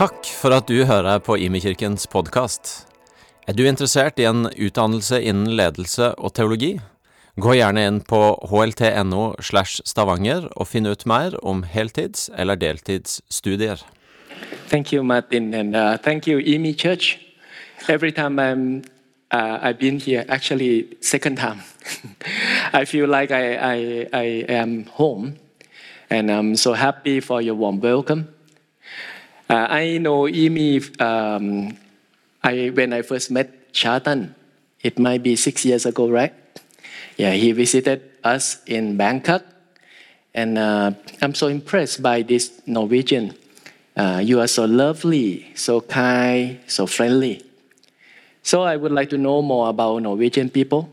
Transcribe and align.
Takk 0.00 0.24
for 0.32 0.54
at 0.56 0.64
du 0.64 0.86
hører 0.88 1.18
på 1.20 1.34
Imekirkens 1.36 2.06
podkast. 2.08 2.70
Er 3.44 3.52
du 3.52 3.66
interessert 3.68 4.16
i 4.16 4.24
en 4.24 4.46
utdannelse 4.48 5.18
innen 5.20 5.50
ledelse 5.58 6.14
og 6.16 6.32
teologi? 6.38 6.70
Gå 7.36 7.58
gjerne 7.58 7.84
inn 7.84 7.98
på 8.08 8.20
hlt.no 8.48 9.26
slash 9.44 9.84
stavanger 9.84 10.46
og 10.56 10.70
finn 10.70 10.88
ut 10.88 11.04
mer 11.04 11.36
om 11.44 11.60
heltids- 11.68 12.30
eller 12.32 12.56
deltidsstudier. 12.56 13.84
Thank 14.72 14.94
you, 14.94 15.04
Martin, 15.04 15.52
and 15.52 15.76
uh, 15.76 15.98
thank 15.98 16.26
you, 16.26 16.40
Imi 16.40 16.72
Church. 16.72 17.20
Every 17.86 18.10
time 18.10 18.40
I'm, 18.40 18.84
uh, 19.30 19.58
I've 19.60 19.78
been 19.78 20.00
here, 20.00 20.24
actually 20.30 20.96
second 21.02 21.36
time, 21.36 21.60
I 22.72 22.86
feel 22.86 23.06
like 23.06 23.30
I, 23.30 23.52
I, 23.52 24.06
I 24.14 24.44
am 24.48 24.86
home, 24.96 25.36
and 26.08 26.30
I'm 26.30 26.56
so 26.56 26.72
happy 26.72 27.20
for 27.20 27.42
your 27.42 27.54
warm 27.54 27.82
welcome. 27.82 28.39
Uh, 29.50 29.66
I 29.68 29.98
know 29.98 30.30
Imi 30.30 30.78
um, 31.02 31.76
I, 32.40 32.70
when 32.70 32.92
I 32.92 33.02
first 33.02 33.32
met 33.32 33.72
Chatan. 33.72 34.32
It 34.80 34.96
might 34.96 35.24
be 35.24 35.34
six 35.34 35.64
years 35.64 35.86
ago, 35.86 36.08
right? 36.08 36.32
Yeah, 37.16 37.32
he 37.32 37.50
visited 37.50 38.00
us 38.22 38.62
in 38.66 38.96
Bangkok, 38.96 39.42
and 40.34 40.56
uh, 40.56 40.92
I'm 41.20 41.34
so 41.34 41.48
impressed 41.48 42.00
by 42.00 42.22
this 42.22 42.62
Norwegian. 42.64 43.34
Uh, 43.96 44.20
you 44.22 44.38
are 44.38 44.46
so 44.46 44.66
lovely, 44.66 45.50
so 45.56 45.80
kind, 45.80 46.60
so 46.68 46.86
friendly. 46.86 47.42
So 48.44 48.62
I 48.62 48.76
would 48.76 48.92
like 48.92 49.10
to 49.10 49.18
know 49.18 49.42
more 49.42 49.68
about 49.68 50.00
Norwegian 50.00 50.50
people. 50.50 50.88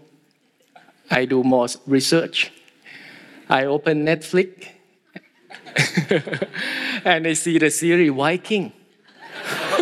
I 1.12 1.26
do 1.26 1.44
more 1.44 1.68
research. 1.86 2.52
I 3.50 3.66
open 3.66 4.04
Netflix 4.04 4.66
and 7.08 7.26
I 7.26 7.34
see 7.34 7.58
the 7.58 7.72
series 7.72 8.12
Viking. 8.12 8.74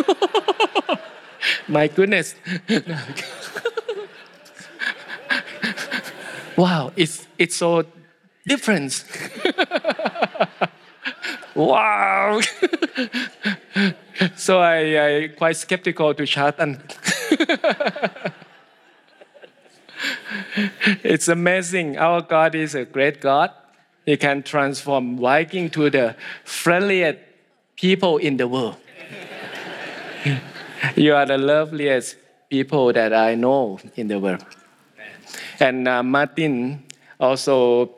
My 1.68 1.88
goodness. 1.88 2.36
wow, 6.56 6.92
it's, 6.94 7.26
it's 7.36 7.56
so 7.56 7.84
different. 8.46 9.04
wow. 11.56 12.40
so 14.36 14.60
I, 14.60 15.24
I 15.24 15.28
quite 15.36 15.56
skeptical 15.56 16.14
to 16.14 16.22
Chatan. 16.22 16.80
it's 21.02 21.26
amazing. 21.26 21.98
Our 21.98 22.22
God 22.22 22.54
is 22.54 22.76
a 22.76 22.84
great 22.84 23.20
God. 23.20 23.50
He 24.06 24.16
can 24.16 24.44
transform 24.44 25.18
Viking 25.18 25.68
to 25.70 25.90
the 25.90 26.14
friendliest 26.44 27.18
people 27.76 28.18
in 28.18 28.36
the 28.36 28.46
world. 28.46 28.76
you 30.96 31.12
are 31.12 31.26
the 31.26 31.36
loveliest 31.36 32.16
people 32.48 32.92
that 32.92 33.12
I 33.12 33.34
know 33.34 33.80
in 33.96 34.06
the 34.06 34.20
world. 34.20 34.44
And 35.58 35.88
uh, 35.88 36.04
Martin 36.04 36.84
also 37.18 37.96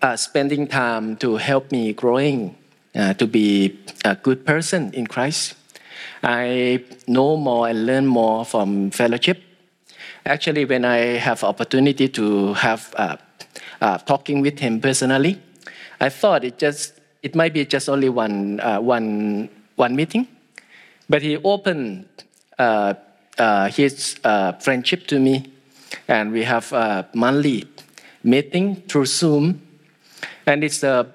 uh, 0.00 0.16
spending 0.16 0.68
time 0.68 1.16
to 1.16 1.36
help 1.36 1.72
me 1.72 1.92
growing 1.92 2.56
uh, 2.94 3.14
to 3.14 3.26
be 3.26 3.78
a 4.04 4.14
good 4.14 4.46
person 4.46 4.92
in 4.94 5.08
Christ. 5.08 5.54
I 6.22 6.84
know 7.08 7.36
more 7.36 7.68
and 7.68 7.84
learn 7.84 8.06
more 8.06 8.44
from 8.44 8.90
fellowship. 8.90 9.42
Actually, 10.24 10.64
when 10.64 10.84
I 10.84 11.18
have 11.18 11.42
opportunity 11.42 12.08
to 12.10 12.54
have 12.54 12.94
uh, 13.80 13.98
talking 13.98 14.40
with 14.40 14.58
him 14.58 14.80
personally, 14.80 15.40
I 16.00 16.08
thought 16.08 16.44
it 16.44 16.58
just 16.58 16.92
it 17.22 17.34
might 17.34 17.52
be 17.52 17.64
just 17.64 17.88
only 17.88 18.08
one 18.08 18.60
uh, 18.60 18.80
one 18.80 19.48
one 19.76 19.96
meeting, 19.96 20.28
but 21.08 21.22
he 21.22 21.36
opened 21.38 22.06
uh, 22.58 22.94
uh, 23.38 23.68
his 23.68 24.16
uh, 24.24 24.52
friendship 24.52 25.06
to 25.08 25.18
me, 25.18 25.50
and 26.08 26.32
we 26.32 26.44
have 26.44 26.72
a 26.72 27.08
monthly 27.14 27.64
meeting 28.22 28.76
through 28.88 29.06
Zoom, 29.06 29.60
and 30.46 30.64
it's 30.64 30.82
a 30.82 31.06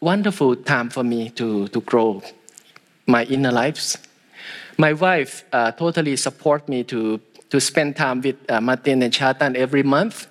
wonderful 0.00 0.56
time 0.56 0.90
for 0.90 1.02
me 1.04 1.30
to 1.30 1.68
to 1.68 1.80
grow 1.80 2.22
my 3.06 3.24
inner 3.24 3.52
lives. 3.52 3.98
My 4.78 4.92
wife 4.92 5.44
uh, 5.52 5.72
totally 5.72 6.16
support 6.16 6.68
me 6.68 6.84
to 6.84 7.20
to 7.50 7.60
spend 7.60 7.96
time 7.96 8.20
with 8.20 8.36
uh, 8.50 8.60
Martin 8.60 9.02
and 9.02 9.12
Chatan 9.12 9.54
every 9.54 9.82
month, 9.82 10.26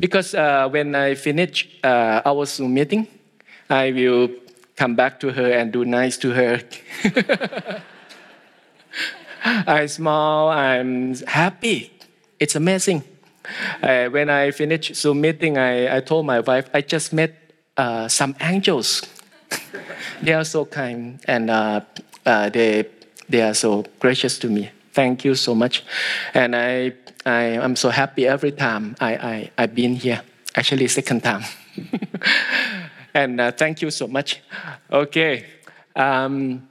because 0.00 0.34
uh, 0.34 0.66
when 0.68 0.94
I 0.94 1.14
finish 1.14 1.68
uh, 1.84 2.22
our 2.24 2.46
Zoom 2.46 2.74
meeting, 2.74 3.06
I 3.68 3.92
will 3.92 4.30
come 4.74 4.96
back 4.96 5.20
to 5.20 5.30
her 5.30 5.52
and 5.52 5.70
do 5.70 5.84
nice 5.84 6.16
to 6.18 6.30
her. 6.32 6.62
I 9.44 9.86
smile, 9.86 10.48
I'm 10.48 11.14
happy. 11.26 11.92
It's 12.38 12.56
amazing. 12.56 13.04
Uh, 13.82 14.06
when 14.08 14.30
I 14.30 14.50
finished 14.52 14.96
Zoom 14.96 15.20
meeting, 15.20 15.58
I, 15.58 15.96
I 15.96 16.00
told 16.00 16.24
my 16.26 16.40
wife, 16.40 16.70
I 16.72 16.80
just 16.80 17.12
met 17.12 17.34
uh, 17.76 18.08
some 18.08 18.34
angels. 18.40 19.02
they 20.22 20.32
are 20.32 20.44
so 20.44 20.64
kind 20.64 21.20
and 21.26 21.50
uh, 21.50 21.80
uh, 22.24 22.48
they, 22.48 22.86
they 23.28 23.42
are 23.42 23.54
so 23.54 23.84
gracious 23.98 24.38
to 24.38 24.48
me. 24.48 24.70
Thank 24.92 25.24
you 25.24 25.34
so 25.34 25.54
much. 25.54 25.84
And 26.34 26.56
I, 26.56 26.94
I 27.24 27.42
am 27.60 27.76
so 27.76 27.90
happy 27.90 28.26
every 28.26 28.52
time 28.52 28.96
I, 28.98 29.14
I, 29.14 29.50
I've 29.58 29.74
been 29.74 29.94
here. 29.94 30.22
Actually, 30.54 30.88
second 30.88 31.22
time. 31.22 31.44
and 33.14 33.40
uh, 33.40 33.52
thank 33.52 33.82
you 33.82 33.90
so 33.90 34.08
much. 34.08 34.40
Okay. 34.90 35.44
Um, 35.94 36.68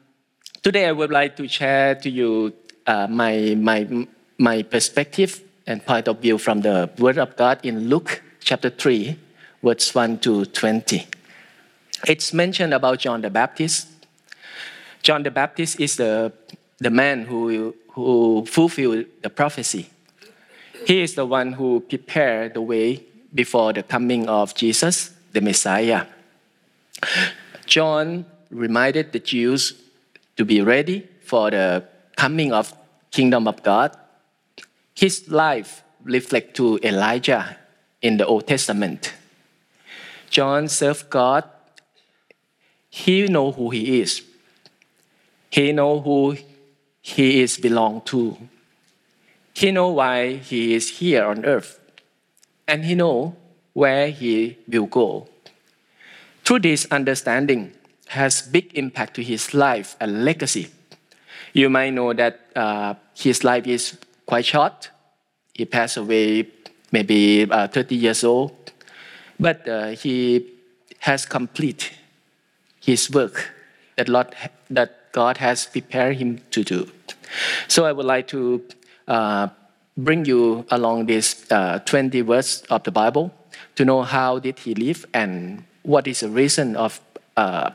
today 0.64 0.88
I 0.88 0.92
would 0.92 1.12
like 1.12 1.36
to 1.38 1.48
share 1.48 1.96
to 1.96 2.10
you 2.10 2.54
uh, 2.88 3.08
my, 3.08 3.56
my, 3.60 4.08
my 4.40 4.64
perspective 4.64 5.44
and 5.68 5.86
point 5.86 6.08
of 6.08 6.20
view 6.20 6.40
from 6.40 6.62
the 6.62 6.90
Word 6.98 7.20
of 7.20 7.36
God 7.36 7.60
in 7.64 7.88
Luke 7.88 8.24
chapter 8.40 8.72
3, 8.72 9.18
verse 9.62 9.94
1 9.94 10.18
to 10.20 10.46
20. 10.46 11.08
It's 12.08 12.34
mentioned 12.34 12.74
about 12.74 13.00
John 13.00 13.22
the 13.22 13.30
Baptist. 13.30 13.88
John 15.04 15.22
the 15.22 15.32
Baptist 15.32 15.80
is 15.80 15.98
the, 15.98 16.34
the 16.80 16.90
man 16.90 17.26
who, 17.26 17.76
who 17.90 18.46
fulfilled 18.48 19.06
the 19.22 19.30
prophecy. 19.30 19.90
He 20.90 21.04
is 21.04 21.14
the 21.14 21.24
one 21.24 21.54
who 21.54 21.82
prepared 21.82 22.56
the 22.56 22.64
way 22.64 23.04
before 23.32 23.74
the 23.74 23.84
coming 23.84 24.28
of 24.28 24.56
Jesus, 24.56 25.14
the 25.34 25.40
Messiah. 25.40 26.08
John 27.68 28.26
reminded 28.50 29.12
the 29.12 29.20
Jews 29.20 29.80
to 30.36 30.44
be 30.44 30.62
ready 30.62 31.08
for 31.22 31.52
the 31.52 31.86
coming 32.18 32.52
of 32.52 32.74
kingdom 33.12 33.48
of 33.48 33.62
God. 33.62 33.96
His 34.96 35.30
life 35.30 35.84
reflects 36.04 36.54
to 36.58 36.80
Elijah 36.82 37.56
in 38.02 38.18
the 38.18 38.26
Old 38.26 38.48
Testament. 38.48 39.14
John 40.32 40.68
served 40.68 41.12
God. 41.12 41.44
He 42.90 43.28
know 43.28 43.52
who 43.52 43.70
he 43.70 44.02
is. 44.02 44.24
He 45.52 45.72
know 45.72 46.00
who 46.00 46.36
he 47.04 47.42
is 47.42 47.60
belong 47.60 48.02
to. 48.06 48.40
He 49.60 49.72
know 49.72 49.90
why 49.90 50.38
he 50.38 50.74
is 50.74 51.00
here 51.00 51.26
on 51.26 51.44
earth. 51.44 51.82
And 52.66 52.86
he 52.86 52.96
know 52.96 53.36
where 53.74 54.10
he 54.10 54.58
will 54.70 54.86
go. 54.86 55.28
Through 56.46 56.60
this 56.60 56.88
understanding 56.90 57.74
has 58.08 58.42
big 58.42 58.72
impact 58.74 59.16
to 59.16 59.22
his 59.22 59.54
life 59.54 59.98
and 60.00 60.24
legacy. 60.24 60.70
You 61.52 61.70
might 61.70 61.90
know 61.90 62.14
that 62.14 62.40
uh, 62.56 62.94
his 63.14 63.44
life 63.44 63.68
is 63.68 63.98
quite 64.26 64.46
short. 64.46 64.92
He 65.54 65.66
passed 65.66 65.98
away 65.98 66.48
maybe 66.94 67.46
uh, 67.52 67.68
30 67.68 67.96
years 67.96 68.24
old, 68.24 68.72
but 69.38 69.68
uh, 69.68 69.88
he 69.88 70.48
has 71.00 71.26
complete 71.26 71.92
his 72.80 73.12
work 73.12 73.52
that, 73.98 74.08
Lord, 74.08 74.34
that 74.70 75.12
God 75.12 75.36
has 75.40 75.66
prepared 75.66 76.16
him 76.16 76.40
to 76.52 76.64
do. 76.64 76.90
So 77.68 77.84
I 77.86 77.92
would 77.92 78.06
like 78.06 78.30
to 78.30 78.64
uh, 79.10 79.50
bring 80.04 80.26
you 80.26 80.66
along 80.72 81.06
this 81.06 81.50
uh, 81.52 81.80
20 81.80 82.22
verse 82.22 82.62
of 82.70 82.84
the 82.84 82.92
Bible 82.92 83.32
to 83.76 83.86
know 83.86 84.04
how 84.04 84.40
did 84.40 84.60
he 84.60 84.74
live 84.76 85.06
and 85.14 85.64
what 85.84 86.08
is 86.08 86.22
the 86.22 86.30
reason 86.30 86.76
of, 86.76 87.02
uh, 87.38 87.72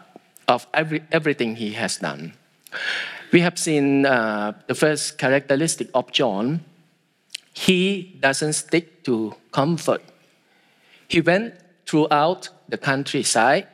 of 0.48 0.66
every, 0.74 1.02
everything 1.12 1.56
he 1.56 1.72
has 1.72 1.98
done. 1.98 2.32
We 3.32 3.40
have 3.40 3.58
seen 3.58 4.06
uh, 4.06 4.52
the 4.66 4.74
first 4.74 5.18
characteristic 5.18 5.88
of 5.94 6.12
John. 6.12 6.64
He 7.52 8.16
doesn't 8.20 8.52
stick 8.52 9.04
to 9.04 9.34
comfort. 9.50 10.02
He 11.08 11.20
went 11.20 11.54
throughout 11.86 12.48
the 12.68 12.78
countryside 12.78 13.66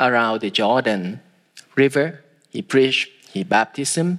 around 0.00 0.40
the 0.40 0.50
Jordan 0.50 1.20
River. 1.76 2.24
He 2.50 2.62
preached, 2.62 3.10
he 3.32 3.44
baptism, 3.44 4.18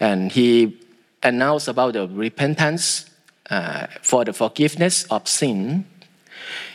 and 0.00 0.32
he 0.32 0.78
announced 1.22 1.68
about 1.68 1.94
the 1.94 2.08
repentance 2.08 3.11
uh, 3.52 3.86
for 4.00 4.24
the 4.24 4.32
forgiveness 4.32 5.04
of 5.10 5.28
sin. 5.28 5.84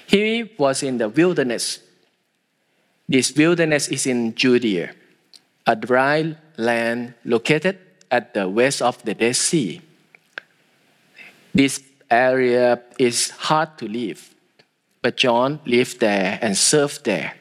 He 0.05 0.53
was 0.57 0.83
in 0.83 0.99
the 0.99 1.09
wilderness. 1.09 1.79
This 3.09 3.35
wilderness 3.35 3.87
is 3.87 4.05
in 4.05 4.35
Judea, 4.35 4.93
a 5.65 5.75
dry 5.75 6.35
land 6.55 7.15
located 7.25 7.79
at 8.11 8.35
the 8.35 8.47
west 8.47 8.83
of 8.83 9.01
the 9.03 9.15
Dead 9.15 9.35
Sea. 9.35 9.81
This 11.51 11.81
area 12.11 12.79
is 12.99 13.31
hard 13.31 13.77
to 13.79 13.87
live, 13.87 14.35
but 15.01 15.17
John 15.17 15.59
lived 15.65 15.99
there 15.99 16.37
and 16.43 16.55
served 16.55 17.05
there. 17.05 17.33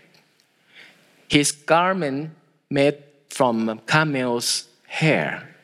His 1.28 1.52
garment 1.52 2.30
made 2.70 3.02
from 3.28 3.80
camel's 3.86 4.68
hair. 4.86 5.54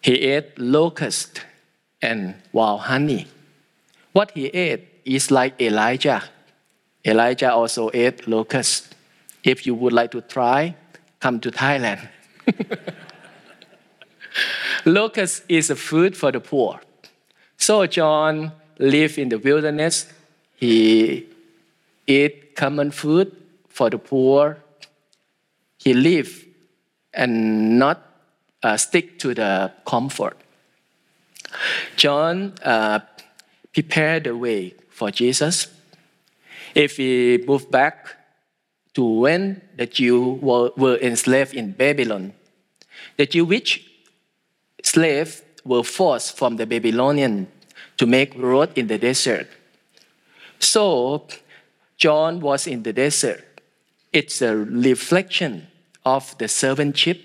He 0.00 0.14
ate 0.14 0.58
locust 0.58 1.44
and 2.04 2.34
wild 2.52 2.82
honey. 2.82 3.26
What 4.12 4.30
he 4.32 4.46
ate 4.46 5.00
is 5.04 5.30
like 5.30 5.60
Elijah. 5.60 6.22
Elijah 7.04 7.52
also 7.52 7.90
ate 7.92 8.28
locust. 8.28 8.94
If 9.42 9.66
you 9.66 9.74
would 9.74 9.92
like 9.92 10.10
to 10.12 10.20
try, 10.20 10.74
come 11.20 11.40
to 11.40 11.50
Thailand. 11.50 12.08
locust 14.84 15.44
is 15.48 15.70
a 15.70 15.76
food 15.76 16.16
for 16.16 16.30
the 16.32 16.40
poor. 16.40 16.80
So 17.56 17.86
John 17.86 18.52
lived 18.78 19.18
in 19.18 19.28
the 19.28 19.38
wilderness. 19.38 20.12
He 20.56 21.26
ate 22.06 22.54
common 22.54 22.90
food 22.90 23.34
for 23.68 23.90
the 23.90 23.98
poor. 23.98 24.58
He 25.78 25.92
lived 25.92 26.46
and 27.12 27.78
not 27.78 28.02
uh, 28.62 28.76
stick 28.76 29.18
to 29.20 29.34
the 29.34 29.72
comfort. 29.86 30.36
John 31.96 32.54
uh, 32.62 33.00
prepared 33.72 34.24
the 34.24 34.36
way 34.36 34.74
for 34.88 35.10
Jesus. 35.10 35.68
If 36.74 36.98
we 36.98 37.44
move 37.46 37.70
back 37.70 38.16
to 38.94 39.04
when 39.04 39.62
the 39.76 39.86
Jews 39.86 40.40
were, 40.40 40.70
were 40.76 40.96
enslaved 40.96 41.54
in 41.54 41.72
Babylon, 41.72 42.32
the 43.16 43.26
Jewish 43.26 43.88
slaves 44.82 45.42
were 45.64 45.84
forced 45.84 46.36
from 46.36 46.56
the 46.56 46.66
Babylonian 46.66 47.48
to 47.96 48.06
make 48.06 48.34
road 48.36 48.76
in 48.76 48.86
the 48.86 48.98
desert. 48.98 49.48
So 50.58 51.26
John 51.96 52.40
was 52.40 52.66
in 52.66 52.82
the 52.82 52.92
desert. 52.92 53.44
It's 54.12 54.42
a 54.42 54.56
reflection 54.56 55.66
of 56.04 56.36
the 56.38 56.46
servantship 56.46 57.20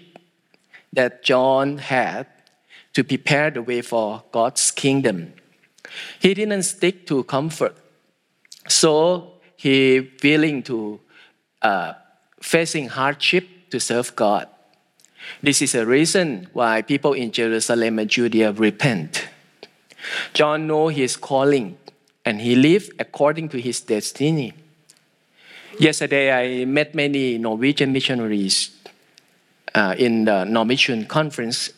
that 0.94 1.24
John 1.24 1.78
had 1.78 2.28
to 3.00 3.04
prepare 3.06 3.50
the 3.50 3.62
way 3.62 3.82
for 3.82 4.24
God's 4.30 4.72
kingdom. 4.72 5.32
He 6.20 6.34
didn't 6.34 6.64
stick 6.64 7.08
to 7.08 7.24
comfort, 7.24 7.78
so 8.68 9.40
he 9.56 10.12
willing 10.22 10.64
to 10.64 11.00
uh, 11.62 11.94
facing 12.42 12.90
hardship 12.90 13.48
to 13.70 13.80
serve 13.80 14.14
God. 14.18 14.50
This 15.42 15.62
is 15.62 15.76
a 15.76 15.86
reason 15.86 16.50
why 16.52 16.82
people 16.82 17.14
in 17.14 17.32
Jerusalem 17.32 18.00
and 18.00 18.10
Judea 18.10 18.52
repent. 18.52 19.30
John 20.34 20.68
know 20.68 20.90
his 20.90 21.16
calling 21.16 21.78
and 22.26 22.42
he 22.42 22.54
lived 22.54 22.92
according 23.00 23.48
to 23.50 23.62
his 23.62 23.80
destiny. 23.80 24.52
Yesterday, 25.80 26.34
I 26.34 26.66
met 26.66 26.94
many 26.94 27.38
Norwegian 27.38 27.94
missionaries 27.94 28.72
uh, 29.74 29.96
in 29.98 30.26
the 30.26 30.44
Norwegian 30.44 31.06
conference. 31.06 31.72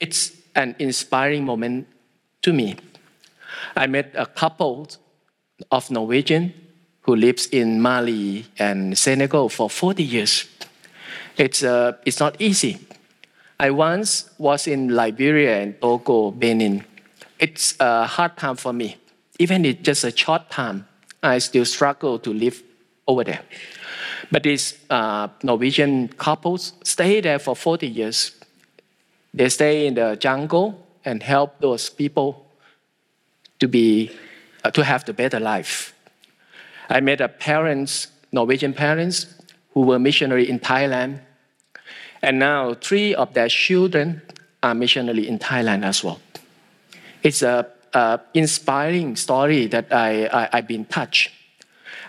It's 0.00 0.32
an 0.54 0.74
inspiring 0.78 1.44
moment 1.44 1.86
to 2.42 2.52
me. 2.52 2.76
I 3.76 3.86
met 3.86 4.12
a 4.14 4.26
couple 4.26 4.88
of 5.70 5.90
Norwegian 5.90 6.54
who 7.02 7.16
lives 7.16 7.46
in 7.46 7.80
Mali 7.80 8.46
and 8.58 8.96
Senegal 8.96 9.48
for 9.48 9.70
40 9.70 10.02
years. 10.02 10.48
It's, 11.36 11.62
uh, 11.62 11.92
it's 12.04 12.20
not 12.20 12.40
easy. 12.40 12.78
I 13.58 13.70
once 13.70 14.30
was 14.38 14.66
in 14.66 14.88
Liberia 14.94 15.60
and 15.60 15.80
Togo, 15.80 16.30
Benin. 16.30 16.84
It's 17.38 17.74
a 17.78 18.06
hard 18.06 18.36
time 18.36 18.56
for 18.56 18.72
me. 18.72 18.96
Even 19.38 19.64
it's 19.64 19.82
just 19.82 20.04
a 20.04 20.16
short 20.16 20.50
time, 20.50 20.86
I 21.22 21.38
still 21.38 21.64
struggle 21.64 22.18
to 22.18 22.32
live 22.32 22.62
over 23.06 23.24
there. 23.24 23.42
But 24.30 24.44
these 24.44 24.78
uh, 24.88 25.28
Norwegian 25.42 26.08
couples 26.08 26.74
stay 26.84 27.20
there 27.20 27.38
for 27.38 27.56
40 27.56 27.86
years. 27.86 28.32
They 29.32 29.48
stay 29.48 29.86
in 29.86 29.94
the 29.94 30.16
jungle 30.16 30.86
and 31.04 31.22
help 31.22 31.60
those 31.60 31.88
people 31.88 32.46
to 33.58 33.68
be 33.68 34.10
uh, 34.64 34.70
to 34.70 34.84
have 34.84 35.04
the 35.04 35.12
better 35.12 35.40
life. 35.40 35.94
I 36.88 37.00
met 37.00 37.20
a 37.20 37.28
parents, 37.28 38.08
Norwegian 38.32 38.74
parents, 38.74 39.26
who 39.72 39.82
were 39.82 39.98
missionary 39.98 40.48
in 40.48 40.58
Thailand, 40.58 41.20
and 42.22 42.38
now 42.38 42.74
three 42.74 43.14
of 43.14 43.32
their 43.34 43.48
children 43.48 44.22
are 44.62 44.74
missionary 44.74 45.26
in 45.26 45.38
Thailand 45.38 45.84
as 45.84 46.04
well. 46.04 46.20
It's 47.22 47.42
a, 47.42 47.66
a 47.94 48.20
inspiring 48.34 49.16
story 49.16 49.66
that 49.68 49.92
I, 49.92 50.26
I 50.26 50.48
I've 50.52 50.66
been 50.66 50.84
touched. 50.84 51.30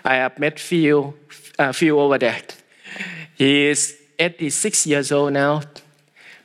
I 0.04 0.16
have 0.16 0.38
met 0.38 0.58
Phil, 0.58 1.14
uh, 1.58 1.72
Phil 1.72 1.98
over 1.98 2.18
there. 2.18 2.42
He 3.36 3.66
is 3.66 3.96
86 4.18 4.86
years 4.86 5.12
old 5.12 5.32
now, 5.32 5.62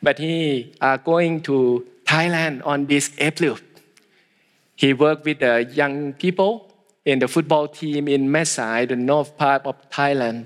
but 0.02 0.20
he 0.20 0.74
are 0.82 0.98
going 0.98 1.42
to 1.42 1.86
Thailand 2.06 2.66
on 2.66 2.86
this 2.86 3.12
April. 3.18 3.58
He 4.76 4.94
worked 4.94 5.26
with 5.26 5.40
the 5.40 5.70
young 5.74 6.14
people 6.14 6.72
in 7.06 7.20
the 7.20 7.28
football 7.28 7.68
team 7.68 8.08
in 8.08 8.32
Mae 8.32 8.44
Sai, 8.44 8.86
the 8.86 8.96
north 8.96 9.38
part 9.38 9.66
of 9.66 9.76
Thailand. 9.90 10.46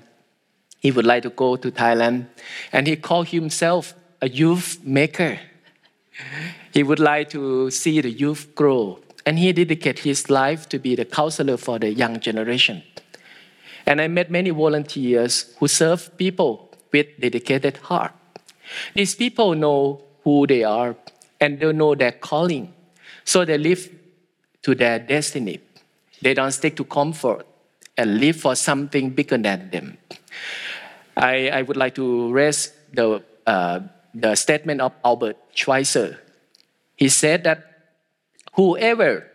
He 0.79 0.91
would 0.91 1.05
like 1.05 1.23
to 1.23 1.29
go 1.29 1.55
to 1.57 1.71
Thailand, 1.71 2.27
and 2.71 2.87
he 2.87 2.95
called 2.95 3.27
himself 3.27 3.93
a 4.21 4.29
youth 4.29 4.79
maker. 4.83 5.39
He 6.73 6.83
would 6.83 6.99
like 6.99 7.29
to 7.31 7.69
see 7.71 8.01
the 8.01 8.09
youth 8.09 8.55
grow, 8.55 8.99
and 9.25 9.37
he 9.37 9.51
dedicated 9.53 10.05
his 10.05 10.29
life 10.29 10.69
to 10.69 10.79
be 10.79 10.95
the 10.95 11.05
counselor 11.05 11.57
for 11.57 11.77
the 11.77 11.91
young 11.91 12.19
generation. 12.19 12.83
And 13.85 13.99
I 13.99 14.07
met 14.07 14.31
many 14.31 14.51
volunteers 14.51 15.53
who 15.59 15.67
serve 15.67 16.15
people 16.17 16.71
with 16.91 17.07
dedicated 17.19 17.77
heart. 17.77 18.13
These 18.95 19.15
people 19.15 19.55
know 19.55 20.01
who 20.23 20.47
they 20.47 20.63
are 20.63 20.95
and 21.39 21.59
they 21.59 21.71
know 21.73 21.95
their 21.95 22.11
calling. 22.11 22.73
So 23.23 23.45
they 23.45 23.57
live 23.57 23.89
to 24.63 24.75
their 24.75 24.99
destiny. 24.99 25.59
They 26.21 26.33
don't 26.33 26.51
stick 26.51 26.75
to 26.77 26.83
comfort 26.83 27.45
and 27.97 28.19
live 28.19 28.37
for 28.37 28.55
something 28.55 29.09
bigger 29.09 29.37
than 29.37 29.69
them. 29.69 29.97
I, 31.17 31.49
I 31.49 31.61
would 31.61 31.77
like 31.77 31.95
to 31.95 32.31
raise 32.31 32.71
the, 32.93 33.23
uh, 33.45 33.79
the 34.13 34.35
statement 34.35 34.81
of 34.81 34.93
Albert 35.03 35.37
Schweitzer. 35.53 36.19
He 36.95 37.09
said 37.09 37.43
that 37.43 37.71
whoever 38.53 39.27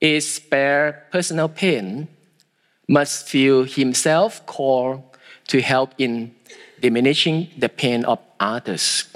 is 0.00 0.30
spare 0.30 1.06
personal 1.10 1.48
pain 1.48 2.08
must 2.88 3.28
feel 3.28 3.64
himself 3.64 4.46
called 4.46 5.02
to 5.48 5.60
help 5.60 5.92
in 5.98 6.34
diminishing 6.80 7.48
the 7.56 7.68
pain 7.68 8.04
of 8.04 8.18
others. 8.40 9.08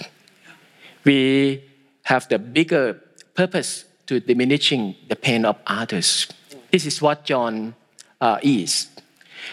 We 1.05 1.65
have 2.05 2.29
the 2.29 2.39
bigger 2.39 3.01
purpose 3.35 3.85
to 4.07 4.21
diminishing 4.21 4.97
the 5.09 5.17
pain 5.17 5.45
of 5.45 5.57
others. 5.67 6.29
This 6.71 6.87
is 6.87 7.01
what 7.01 7.25
John 7.25 7.75
uh, 8.21 8.39
is. 8.43 8.89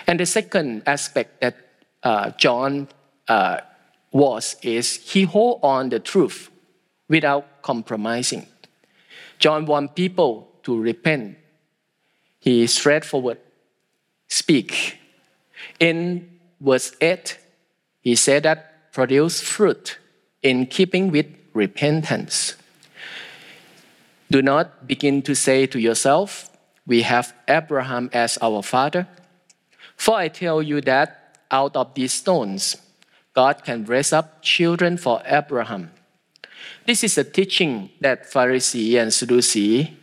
And 0.07 0.19
the 0.19 0.25
second 0.25 0.83
aspect 0.85 1.41
that 1.41 1.55
uh, 2.03 2.31
John 2.31 2.87
uh, 3.27 3.61
was 4.11 4.55
is 4.61 4.95
he 4.95 5.23
hold 5.23 5.59
on 5.63 5.89
the 5.89 5.99
truth 5.99 6.49
without 7.07 7.61
compromising. 7.61 8.47
John 9.39 9.65
want 9.65 9.95
people 9.95 10.49
to 10.63 10.79
repent. 10.79 11.37
He 12.39 12.67
straightforward 12.67 13.39
speak. 14.27 14.97
In 15.79 16.39
verse 16.59 16.95
8, 17.01 17.37
he 18.09 18.15
said 18.15 18.41
that 18.41 18.91
produce 18.91 19.39
fruit 19.39 19.99
in 20.41 20.65
keeping 20.65 21.11
with 21.11 21.27
repentance. 21.53 22.55
Do 24.31 24.41
not 24.41 24.87
begin 24.87 25.21
to 25.29 25.35
say 25.35 25.67
to 25.67 25.79
yourself, 25.79 26.49
We 26.87 27.03
have 27.03 27.35
Abraham 27.47 28.09
as 28.11 28.39
our 28.41 28.63
father. 28.63 29.07
For 29.95 30.15
I 30.17 30.27
tell 30.27 30.63
you 30.63 30.81
that 30.81 31.37
out 31.51 31.75
of 31.75 31.93
these 31.93 32.13
stones, 32.13 32.77
God 33.35 33.63
can 33.63 33.85
raise 33.85 34.11
up 34.11 34.41
children 34.41 34.97
for 34.97 35.21
Abraham. 35.23 35.91
This 36.87 37.03
is 37.03 37.15
a 37.15 37.23
teaching 37.23 37.91
that 38.01 38.25
Pharisee 38.25 38.99
and 38.99 39.13
Sadducee 39.13 39.95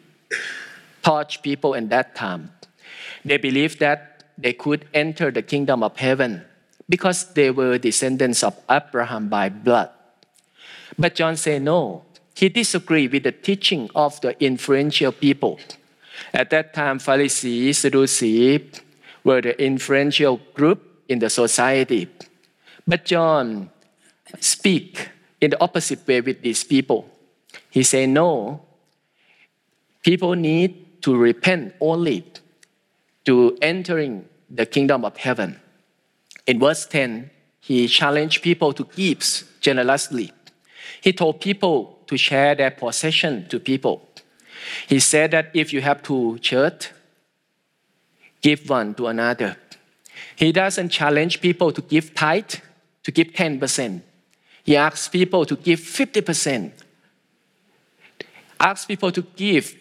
taught 1.02 1.42
people 1.42 1.74
in 1.74 1.88
that 1.88 2.14
time. 2.14 2.52
They 3.24 3.38
believed 3.38 3.80
that 3.80 4.30
they 4.38 4.52
could 4.52 4.86
enter 4.94 5.32
the 5.32 5.42
kingdom 5.42 5.82
of 5.82 5.96
heaven 5.96 6.44
because 6.88 7.32
they 7.34 7.50
were 7.50 7.78
descendants 7.78 8.42
of 8.42 8.56
Abraham 8.70 9.28
by 9.28 9.48
blood. 9.48 9.90
But 10.98 11.14
John 11.14 11.36
said 11.36 11.62
no. 11.62 12.04
He 12.34 12.48
disagreed 12.48 13.12
with 13.12 13.24
the 13.24 13.32
teaching 13.32 13.90
of 13.94 14.20
the 14.20 14.36
influential 14.42 15.12
people. 15.12 15.58
At 16.32 16.50
that 16.50 16.74
time, 16.74 16.98
Pharisees, 16.98 17.78
Sadducees 17.78 18.80
were 19.24 19.40
the 19.40 19.60
influential 19.62 20.40
group 20.54 21.02
in 21.08 21.18
the 21.18 21.30
society. 21.30 22.08
But 22.86 23.04
John 23.04 23.70
speak 24.40 25.10
in 25.40 25.50
the 25.50 25.60
opposite 25.60 26.06
way 26.06 26.20
with 26.20 26.42
these 26.42 26.62
people. 26.62 27.08
He 27.70 27.82
said, 27.82 28.10
No, 28.10 28.62
people 30.02 30.34
need 30.34 31.02
to 31.02 31.16
repent 31.16 31.74
only 31.80 32.24
to 33.24 33.56
entering 33.60 34.24
the 34.48 34.66
kingdom 34.66 35.04
of 35.04 35.16
heaven. 35.16 35.60
In 36.46 36.58
verse 36.58 36.86
10, 36.86 37.30
he 37.60 37.88
challenged 37.88 38.42
people 38.42 38.72
to 38.72 38.84
give 38.94 39.20
generously. 39.60 40.32
He 41.00 41.12
told 41.12 41.40
people 41.40 41.98
to 42.06 42.16
share 42.16 42.54
their 42.54 42.70
possession 42.70 43.48
to 43.48 43.58
people. 43.58 44.08
He 44.88 45.00
said 45.00 45.32
that 45.32 45.50
if 45.54 45.72
you 45.72 45.80
have 45.80 46.02
two 46.02 46.38
shirts, 46.40 46.90
give 48.40 48.68
one 48.68 48.94
to 48.94 49.08
another. 49.08 49.56
He 50.36 50.52
doesn't 50.52 50.90
challenge 50.90 51.40
people 51.40 51.72
to 51.72 51.82
give 51.82 52.14
tithe, 52.14 52.54
to 53.02 53.10
give 53.10 53.28
10%. 53.28 54.02
He 54.64 54.76
asks 54.76 55.08
people 55.08 55.44
to 55.46 55.56
give 55.56 55.80
50%. 55.80 56.72
Asks 58.60 58.84
people 58.86 59.12
to 59.12 59.22
give 59.22 59.76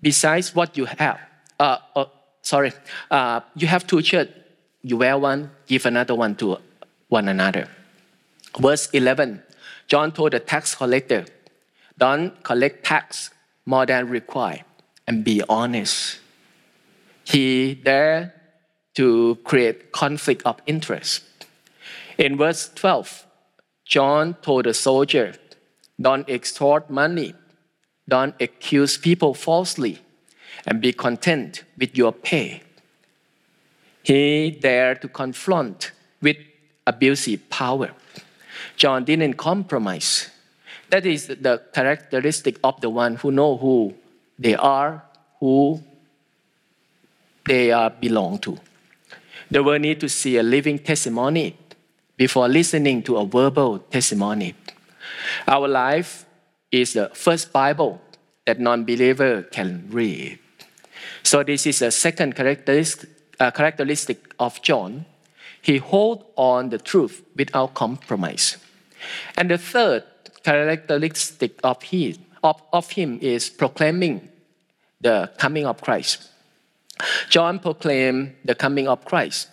besides 0.00 0.54
what 0.54 0.76
you 0.76 0.84
have. 0.84 1.18
Uh, 1.58 1.78
uh, 1.96 2.04
sorry, 2.42 2.72
uh, 3.10 3.40
you 3.54 3.66
have 3.66 3.86
two 3.86 4.02
shirts. 4.02 4.32
You 4.86 4.98
wear 4.98 5.16
one, 5.16 5.50
give 5.66 5.86
another 5.86 6.14
one 6.14 6.36
to 6.36 6.58
one 7.08 7.26
another. 7.26 7.68
Verse 8.58 8.90
11, 8.92 9.42
John 9.88 10.12
told 10.12 10.34
the 10.34 10.40
tax 10.40 10.74
collector, 10.74 11.24
Don't 11.96 12.42
collect 12.42 12.84
tax 12.84 13.30
more 13.64 13.86
than 13.86 14.10
required 14.10 14.64
and 15.06 15.24
be 15.24 15.42
honest. 15.48 16.18
He 17.24 17.80
there 17.82 18.34
to 18.96 19.38
create 19.44 19.90
conflict 19.90 20.42
of 20.44 20.60
interest. 20.66 21.24
In 22.18 22.36
verse 22.36 22.70
12, 22.74 23.26
John 23.86 24.34
told 24.42 24.66
the 24.66 24.74
soldier, 24.74 25.34
Don't 25.98 26.28
extort 26.28 26.90
money, 26.90 27.32
don't 28.06 28.34
accuse 28.38 28.98
people 28.98 29.32
falsely, 29.32 30.00
and 30.66 30.82
be 30.82 30.92
content 30.92 31.64
with 31.78 31.96
your 31.96 32.12
pay. 32.12 32.63
He 34.04 34.50
dared 34.50 35.02
to 35.02 35.08
confront 35.08 35.90
with 36.22 36.36
abusive 36.86 37.50
power. 37.50 37.90
John 38.76 39.04
didn't 39.04 39.34
compromise. 39.34 40.30
That 40.90 41.06
is 41.06 41.26
the 41.26 41.62
characteristic 41.72 42.58
of 42.62 42.80
the 42.80 42.90
one 42.90 43.16
who 43.16 43.32
know 43.32 43.56
who 43.56 43.94
they 44.38 44.54
are, 44.54 45.02
who 45.40 45.82
they 47.46 47.72
are 47.72 47.90
belong 47.90 48.38
to. 48.40 48.58
They 49.50 49.60
will 49.60 49.78
need 49.78 50.00
to 50.00 50.08
see 50.08 50.36
a 50.36 50.42
living 50.42 50.78
testimony 50.78 51.56
before 52.16 52.48
listening 52.48 53.02
to 53.04 53.16
a 53.16 53.26
verbal 53.26 53.78
testimony. 53.78 54.54
Our 55.48 55.66
life 55.66 56.26
is 56.70 56.92
the 56.92 57.10
first 57.14 57.52
Bible 57.52 58.00
that 58.46 58.60
non-believer 58.60 59.44
can 59.44 59.88
read. 59.90 60.38
So 61.22 61.42
this 61.42 61.66
is 61.66 61.80
a 61.82 61.90
second 61.90 62.36
characteristic, 62.36 63.08
uh, 63.40 63.50
characteristic 63.50 64.34
of 64.38 64.60
John. 64.62 65.06
He 65.60 65.78
hold 65.78 66.26
on 66.36 66.70
the 66.70 66.78
truth 66.78 67.22
without 67.36 67.74
compromise. 67.74 68.58
And 69.36 69.50
the 69.50 69.58
third 69.58 70.04
characteristic 70.42 71.58
of, 71.64 71.82
his, 71.82 72.18
of, 72.42 72.62
of 72.72 72.90
him 72.90 73.18
is 73.20 73.48
proclaiming 73.48 74.28
the 75.00 75.30
coming 75.38 75.66
of 75.66 75.80
Christ. 75.80 76.30
John 77.28 77.58
proclaimed 77.58 78.36
the 78.44 78.54
coming 78.54 78.88
of 78.88 79.04
Christ. 79.04 79.48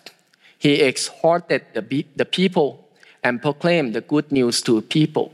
He 0.60 0.82
exhorted 0.82 1.66
the, 1.74 2.06
the 2.16 2.26
people 2.26 2.88
and 3.24 3.42
proclaimed 3.42 3.94
the 3.94 4.02
good 4.02 4.32
news 4.32 4.62
to 4.64 4.82
people. 4.82 5.34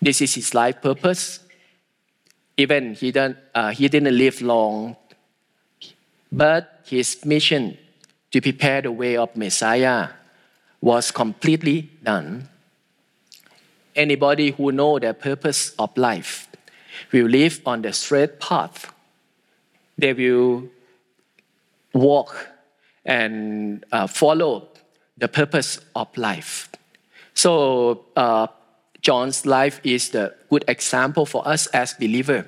This 0.00 0.20
is 0.20 0.34
his 0.34 0.54
life 0.54 0.80
purpose. 0.80 1.40
Even 2.56 2.94
he, 2.94 3.12
didn't, 3.12 3.36
uh, 3.54 3.70
he 3.72 3.88
didn't 3.88 4.16
live 4.16 4.40
long, 4.40 4.96
but 6.30 6.80
his 6.84 7.24
mission 7.24 7.76
to 8.30 8.40
prepare 8.40 8.82
the 8.82 8.92
way 8.92 9.16
of 9.16 9.34
Messiah 9.36 10.08
was 10.80 11.10
completely 11.10 11.90
done. 12.02 12.48
Anybody 13.94 14.50
who 14.50 14.72
know 14.72 14.98
the 14.98 15.14
purpose 15.14 15.74
of 15.78 15.96
life 15.96 16.48
will 17.12 17.26
live 17.26 17.60
on 17.64 17.82
the 17.82 17.92
straight 17.92 18.40
path. 18.40 18.92
They 19.96 20.12
will 20.12 20.68
walk 21.94 22.48
and 23.04 23.84
uh, 23.92 24.06
follow 24.06 24.68
the 25.16 25.28
purpose 25.28 25.80
of 25.94 26.14
life. 26.16 26.68
So 27.32 28.04
uh, 28.16 28.48
John's 29.00 29.46
life 29.46 29.80
is 29.84 30.10
the 30.10 30.34
good 30.50 30.64
example 30.68 31.24
for 31.26 31.46
us 31.46 31.66
as 31.68 31.94
believer. 31.94 32.46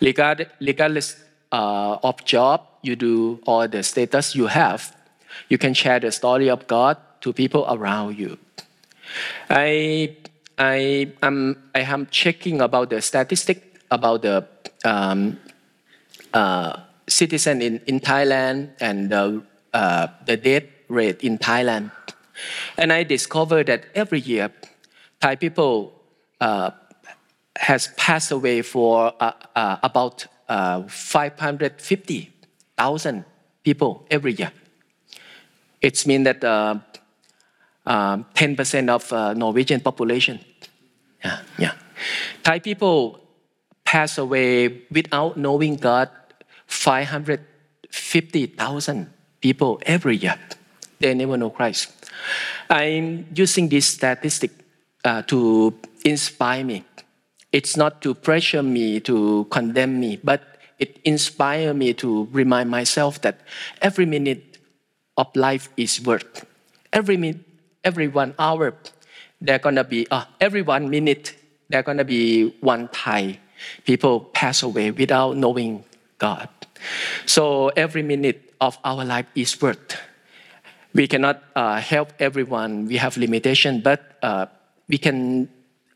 Regardless 0.00 1.16
uh, 1.52 1.98
of 2.02 2.24
job 2.24 2.66
you 2.88 2.96
do 2.96 3.38
or 3.46 3.68
the 3.68 3.82
status 3.82 4.34
you 4.34 4.46
have, 4.46 4.96
you 5.48 5.58
can 5.58 5.74
share 5.74 6.00
the 6.00 6.10
story 6.10 6.48
of 6.48 6.66
God 6.66 6.96
to 7.20 7.32
people 7.32 7.66
around 7.68 8.18
you. 8.18 8.38
I 9.50 10.16
I 10.58 11.12
am 11.22 11.70
I 11.74 11.80
am 11.80 12.08
checking 12.10 12.60
about 12.60 12.90
the 12.90 13.00
statistic 13.00 13.80
about 13.90 14.22
the 14.22 14.48
um, 14.84 15.38
uh, 16.32 16.80
citizen 17.06 17.62
in, 17.62 17.80
in 17.86 18.00
Thailand 18.00 18.70
and 18.80 19.10
the 19.10 19.42
uh, 19.72 20.08
the 20.26 20.36
death 20.36 20.64
rate 20.88 21.22
in 21.22 21.38
Thailand, 21.38 21.92
and 22.76 22.92
I 22.92 23.04
discovered 23.04 23.66
that 23.66 23.84
every 23.94 24.20
year, 24.20 24.50
Thai 25.20 25.36
people 25.36 25.92
uh, 26.40 26.70
has 27.56 27.88
passed 27.96 28.30
away 28.30 28.62
for 28.62 29.12
uh, 29.20 29.32
uh, 29.56 29.76
about 29.82 30.26
uh, 30.48 30.82
550 30.88 32.32
thousand 32.78 33.24
people 33.62 34.06
every 34.10 34.32
year. 34.32 34.50
It 35.82 36.06
means 36.06 36.24
that 36.24 36.42
uh, 36.44 36.76
uh 37.86 38.16
10% 38.34 38.88
of 38.88 39.12
uh, 39.12 39.34
Norwegian 39.34 39.80
population. 39.80 40.40
Yeah, 41.24 41.40
yeah. 41.58 41.72
Thai 42.42 42.58
people 42.60 43.20
pass 43.84 44.16
away 44.18 44.82
without 44.90 45.36
knowing 45.36 45.76
God 45.76 46.08
550,000 46.66 49.12
people 49.40 49.80
every 49.86 50.16
year. 50.16 50.34
They 51.00 51.14
never 51.14 51.36
know 51.36 51.50
Christ. 51.50 51.92
I'm 52.68 53.26
using 53.34 53.68
this 53.68 53.86
statistic 53.86 54.50
uh, 55.04 55.22
to 55.22 55.74
inspire 56.04 56.64
me. 56.64 56.84
It's 57.50 57.76
not 57.76 58.02
to 58.02 58.14
pressure 58.14 58.62
me, 58.62 59.00
to 59.00 59.46
condemn 59.50 59.98
me, 59.98 60.20
but 60.22 60.42
it 60.78 60.98
inspired 61.04 61.74
me 61.74 61.92
to 61.94 62.28
remind 62.32 62.70
myself 62.70 63.20
that 63.22 63.40
every 63.82 64.06
minute 64.06 64.58
of 65.16 65.34
life 65.34 65.68
is 65.76 66.00
worth. 66.00 66.46
Every 66.92 67.16
minute, 67.16 67.44
every 67.84 68.08
one 68.08 68.34
hour, 68.38 68.74
there 69.40 69.58
gonna 69.58 69.84
be 69.84 70.06
uh, 70.10 70.24
every 70.40 70.62
one 70.62 70.90
minute, 70.90 71.34
there 71.68 71.82
gonna 71.82 72.04
be 72.04 72.54
one 72.60 72.88
Thai 72.88 73.38
people 73.84 74.20
pass 74.32 74.62
away 74.62 74.90
without 74.90 75.36
knowing 75.36 75.84
God. 76.18 76.48
So 77.26 77.68
every 77.68 78.02
minute 78.02 78.54
of 78.60 78.78
our 78.84 79.04
life 79.04 79.26
is 79.34 79.60
worth. 79.60 79.98
We 80.94 81.06
cannot 81.06 81.42
uh, 81.54 81.80
help 81.80 82.12
everyone. 82.18 82.86
We 82.86 82.96
have 82.96 83.16
limitation, 83.16 83.80
but 83.80 84.18
uh, 84.22 84.46
we 84.88 84.98
can 84.98 85.48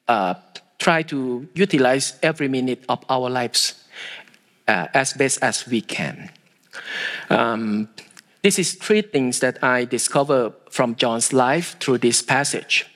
uh, 0.09 0.35
try 0.79 1.03
to 1.03 1.49
utilize 1.55 2.19
every 2.23 2.49
minute 2.49 2.85
of 2.89 3.05
our 3.09 3.31
lives 3.31 3.82
uh, 4.69 4.89
as 4.95 5.13
best 5.13 5.43
as 5.43 5.67
we 5.67 5.81
can. 5.81 6.31
Um, 7.31 7.89
this 8.43 8.59
is 8.59 8.75
three 8.75 9.03
things 9.03 9.41
that 9.41 9.63
I 9.63 9.85
discover 9.85 10.53
from 10.71 10.97
John's 10.97 11.33
life 11.33 11.77
through 11.79 11.99
this 11.99 12.23
passage. 12.23 12.87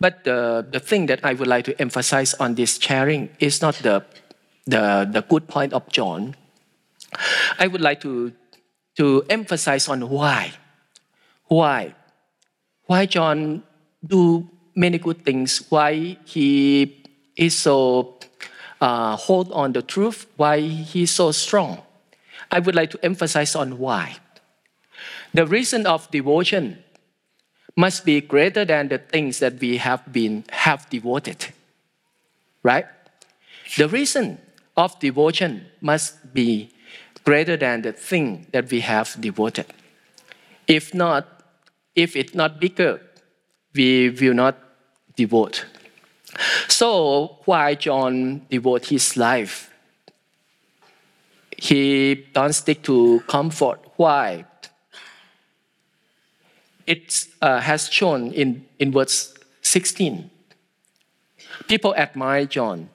But 0.00 0.24
the, 0.24 0.66
the 0.68 0.80
thing 0.80 1.06
that 1.06 1.20
I 1.22 1.34
would 1.34 1.46
like 1.46 1.66
to 1.66 1.80
emphasize 1.80 2.34
on 2.34 2.54
this 2.54 2.78
sharing 2.78 3.28
is 3.38 3.60
not 3.60 3.74
the, 3.76 4.04
the, 4.66 5.08
the 5.10 5.22
good 5.22 5.46
point 5.46 5.72
of 5.72 5.86
John, 5.88 6.34
I 7.58 7.66
would 7.66 7.80
like 7.80 8.00
to, 8.00 8.32
to 8.96 9.24
emphasize 9.28 9.88
on 9.88 10.08
why. 10.08 10.52
Why? 11.46 11.94
Why 12.86 13.06
John 13.06 13.62
do 14.04 14.48
many 14.74 14.98
good 14.98 15.24
things? 15.24 15.62
Why 15.68 16.16
he 16.24 17.04
is 17.36 17.54
so 17.54 18.18
uh, 18.80 19.16
hold 19.16 19.52
on 19.52 19.72
the 19.72 19.82
truth? 19.82 20.26
Why 20.36 20.60
he's 20.60 21.10
so 21.10 21.32
strong? 21.32 21.82
I 22.50 22.58
would 22.58 22.74
like 22.74 22.90
to 22.90 23.04
emphasize 23.04 23.54
on 23.54 23.78
why. 23.78 24.16
The 25.32 25.46
reason 25.46 25.86
of 25.86 26.10
devotion 26.10 26.82
must 27.76 28.04
be 28.04 28.20
greater 28.20 28.64
than 28.64 28.88
the 28.88 28.98
things 28.98 29.38
that 29.38 29.60
we 29.60 29.76
have 29.76 30.12
been 30.12 30.44
have 30.50 30.88
devoted. 30.90 31.46
Right? 32.62 32.86
The 33.76 33.88
reason 33.88 34.38
of 34.76 34.98
devotion 34.98 35.66
must 35.80 36.34
be 36.34 36.70
greater 37.24 37.56
than 37.56 37.82
the 37.82 37.92
thing 37.92 38.46
that 38.52 38.70
we 38.70 38.80
have 38.80 39.16
devoted. 39.20 39.66
If 40.66 40.94
not, 40.94 41.26
if 41.94 42.16
it's 42.16 42.34
not 42.34 42.60
bigger, 42.60 43.00
we 43.74 44.10
will 44.10 44.34
not 44.34 44.58
devote. 45.16 45.64
So 46.68 47.38
why 47.44 47.74
John 47.74 48.46
devote 48.50 48.86
his 48.86 49.16
life? 49.16 49.70
He 51.56 52.26
don't 52.32 52.52
stick 52.52 52.82
to 52.84 53.22
comfort. 53.26 53.80
Why? 53.96 54.46
It 56.86 57.26
uh, 57.42 57.60
has 57.60 57.90
shown 57.90 58.32
in, 58.32 58.64
in 58.78 58.92
verse 58.92 59.34
16. 59.62 60.30
People 61.68 61.94
admired 61.96 62.50
John 62.50 62.88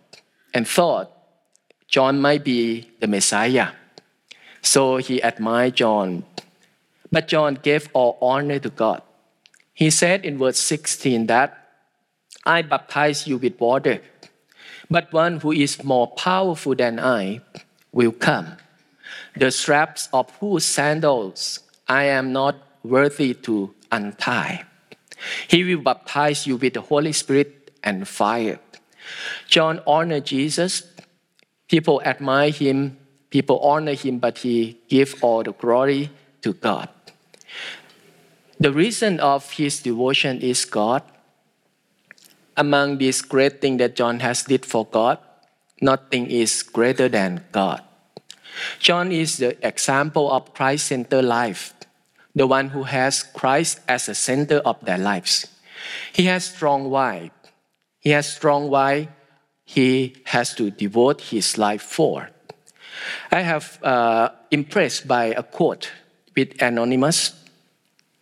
and 0.54 0.68
thought 0.68 1.12
John 1.88 2.20
might 2.20 2.44
be 2.44 2.90
the 3.00 3.08
Messiah. 3.08 3.70
So 4.62 4.98
he 4.98 5.22
admired 5.22 5.76
John. 5.76 6.26
But 7.12 7.28
John 7.28 7.56
gave 7.62 7.88
all 7.94 8.18
honor 8.22 8.60
to 8.60 8.70
God. 8.70 9.02
He 9.74 9.90
said 9.90 10.26
in 10.26 10.38
verse 10.38 10.60
16 10.60 11.28
that 11.28 11.65
I 12.46 12.62
baptize 12.62 13.26
you 13.28 13.38
with 13.38 13.60
water, 13.60 14.02
but 14.90 15.12
one 15.12 15.40
who 15.40 15.52
is 15.52 15.84
more 15.84 16.08
powerful 16.08 16.76
than 16.76 17.00
I 17.00 17.42
will 17.92 18.12
come, 18.12 18.58
the 19.36 19.50
straps 19.50 20.10
of 20.14 20.30
whose 20.38 20.64
sandals 20.64 21.62
I 21.88 22.04
am 22.06 22.32
not 22.32 22.56
worthy 22.84 23.34
to 23.50 23.74
untie. 23.92 24.66
He 25.48 25.64
will 25.64 25.82
baptize 25.82 26.46
you 26.46 26.58
with 26.58 26.74
the 26.74 26.82
Holy 26.82 27.14
Spirit 27.14 27.72
and 27.84 28.08
fire. 28.08 28.60
John 29.48 29.82
honored 29.88 30.26
Jesus. 30.26 30.84
People 31.68 32.02
admire 32.06 32.52
him, 32.52 32.98
people 33.32 33.60
honor 33.60 33.94
him, 33.94 34.20
but 34.20 34.38
he 34.38 34.78
gave 34.88 35.24
all 35.24 35.42
the 35.42 35.54
glory 35.54 36.12
to 36.42 36.54
God. 36.54 36.90
The 38.60 38.72
reason 38.72 39.20
of 39.20 39.50
his 39.52 39.82
devotion 39.82 40.42
is 40.42 40.64
God 40.66 41.02
among 42.58 42.98
these 42.98 43.22
great 43.22 43.62
things 43.62 43.80
that 43.80 43.96
John 43.96 44.20
has 44.20 44.44
did 44.44 44.66
for 44.66 44.86
God, 44.86 45.20
nothing 45.82 46.28
is 46.28 46.64
greater 46.64 47.10
than 47.10 47.44
God. 47.52 47.84
John 48.80 49.12
is 49.12 49.38
the 49.38 49.58
example 49.66 50.32
of 50.32 50.54
Christ-centered 50.54 51.26
life, 51.26 51.74
the 52.34 52.48
one 52.48 52.70
who 52.70 52.84
has 52.84 53.24
Christ 53.24 53.82
as 53.88 54.06
the 54.06 54.16
center 54.16 54.58
of 54.60 54.84
their 54.86 54.98
lives. 54.98 55.48
He 56.14 56.26
has 56.26 56.46
strong 56.46 56.90
why. 56.90 57.32
He 58.00 58.12
has 58.12 58.34
strong 58.34 58.70
why 58.70 59.10
he 59.66 60.16
has 60.26 60.54
to 60.56 60.70
devote 60.70 61.22
his 61.22 61.58
life 61.58 61.82
for. 61.82 62.30
I 63.32 63.42
have 63.42 63.84
uh, 63.84 64.30
impressed 64.52 65.08
by 65.08 65.26
a 65.26 65.44
quote 65.44 65.92
with 66.36 66.62
anonymous. 66.62 67.34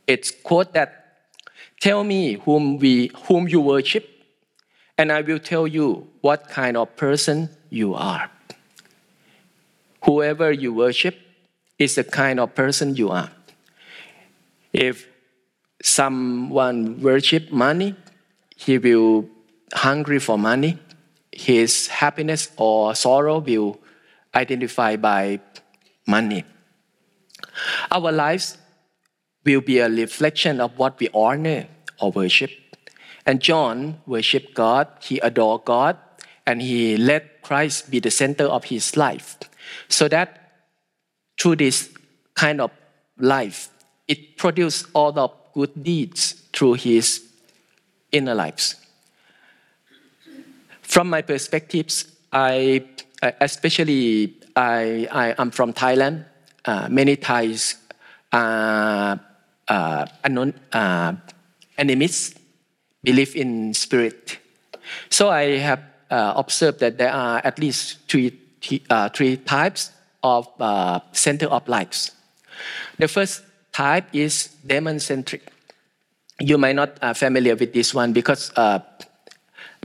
It's 0.07 0.31
quote 0.31 0.73
that 0.73 1.17
tell 1.79 2.03
me 2.03 2.33
whom 2.45 2.77
we 2.77 3.11
whom 3.27 3.47
you 3.47 3.61
worship 3.61 4.09
and 4.97 5.11
I 5.11 5.21
will 5.21 5.39
tell 5.39 5.67
you 5.67 6.07
what 6.21 6.49
kind 6.49 6.77
of 6.77 6.95
person 6.95 7.49
you 7.69 7.95
are. 7.95 8.29
Whoever 10.05 10.51
you 10.51 10.73
worship 10.73 11.17
is 11.79 11.95
the 11.95 12.03
kind 12.03 12.39
of 12.39 12.53
person 12.53 12.95
you 12.95 13.09
are. 13.09 13.31
If 14.71 15.07
someone 15.81 17.01
worship 17.01 17.51
money, 17.51 17.95
he 18.55 18.77
will 18.77 19.29
hungry 19.73 20.19
for 20.19 20.37
money. 20.37 20.79
His 21.31 21.87
happiness 21.87 22.49
or 22.57 22.95
sorrow 22.95 23.39
will 23.39 23.79
identify 24.35 24.95
by 24.95 25.39
money. 26.05 26.45
Our 27.91 28.11
lives 28.11 28.57
will 29.45 29.61
be 29.61 29.79
a 29.79 29.89
reflection 29.89 30.61
of 30.61 30.77
what 30.77 30.99
we 30.99 31.09
honor 31.13 31.67
or 31.99 32.11
worship. 32.11 32.51
And 33.25 33.39
John 33.39 34.01
worshiped 34.05 34.53
God, 34.53 34.87
he 35.01 35.19
adored 35.19 35.65
God, 35.65 35.97
and 36.45 36.61
he 36.61 36.97
let 36.97 37.41
Christ 37.41 37.89
be 37.89 37.99
the 37.99 38.11
center 38.11 38.45
of 38.45 38.65
his 38.65 38.97
life. 38.97 39.37
So 39.87 40.07
that 40.09 40.51
through 41.39 41.57
this 41.57 41.89
kind 42.35 42.59
of 42.59 42.71
life, 43.17 43.69
it 44.07 44.37
produced 44.37 44.87
all 44.93 45.11
the 45.11 45.29
good 45.53 45.83
deeds 45.83 46.43
through 46.51 46.73
his 46.73 47.23
inner 48.11 48.35
lives. 48.35 48.75
From 50.81 51.09
my 51.09 51.21
perspectives, 51.21 52.11
I 52.31 52.85
especially 53.39 54.35
I, 54.55 55.07
I 55.11 55.35
am 55.41 55.51
from 55.51 55.73
Thailand. 55.73 56.25
Uh, 56.65 56.87
many 56.89 57.15
Thais 57.15 57.75
are 58.31 59.19
uh, 59.67 60.05
uh, 60.71 61.13
animists 61.77 62.35
believe 63.03 63.35
in 63.35 63.73
spirit. 63.73 64.39
So 65.09 65.29
I 65.29 65.57
have 65.57 65.81
uh, 66.09 66.33
observed 66.35 66.79
that 66.79 66.97
there 66.97 67.11
are 67.11 67.41
at 67.43 67.59
least 67.59 67.99
three, 68.07 68.39
uh, 68.89 69.09
three 69.09 69.37
types 69.37 69.91
of 70.23 70.47
uh, 70.59 70.99
center 71.11 71.47
of 71.47 71.67
lives. 71.67 72.11
The 72.97 73.07
first 73.07 73.43
type 73.71 74.05
is 74.13 74.49
demon 74.65 74.99
centric. 74.99 75.51
You 76.39 76.57
might 76.57 76.75
not 76.75 76.97
uh, 77.01 77.13
familiar 77.13 77.55
with 77.55 77.73
this 77.73 77.93
one 77.93 78.13
because, 78.13 78.51
uh, 78.55 78.79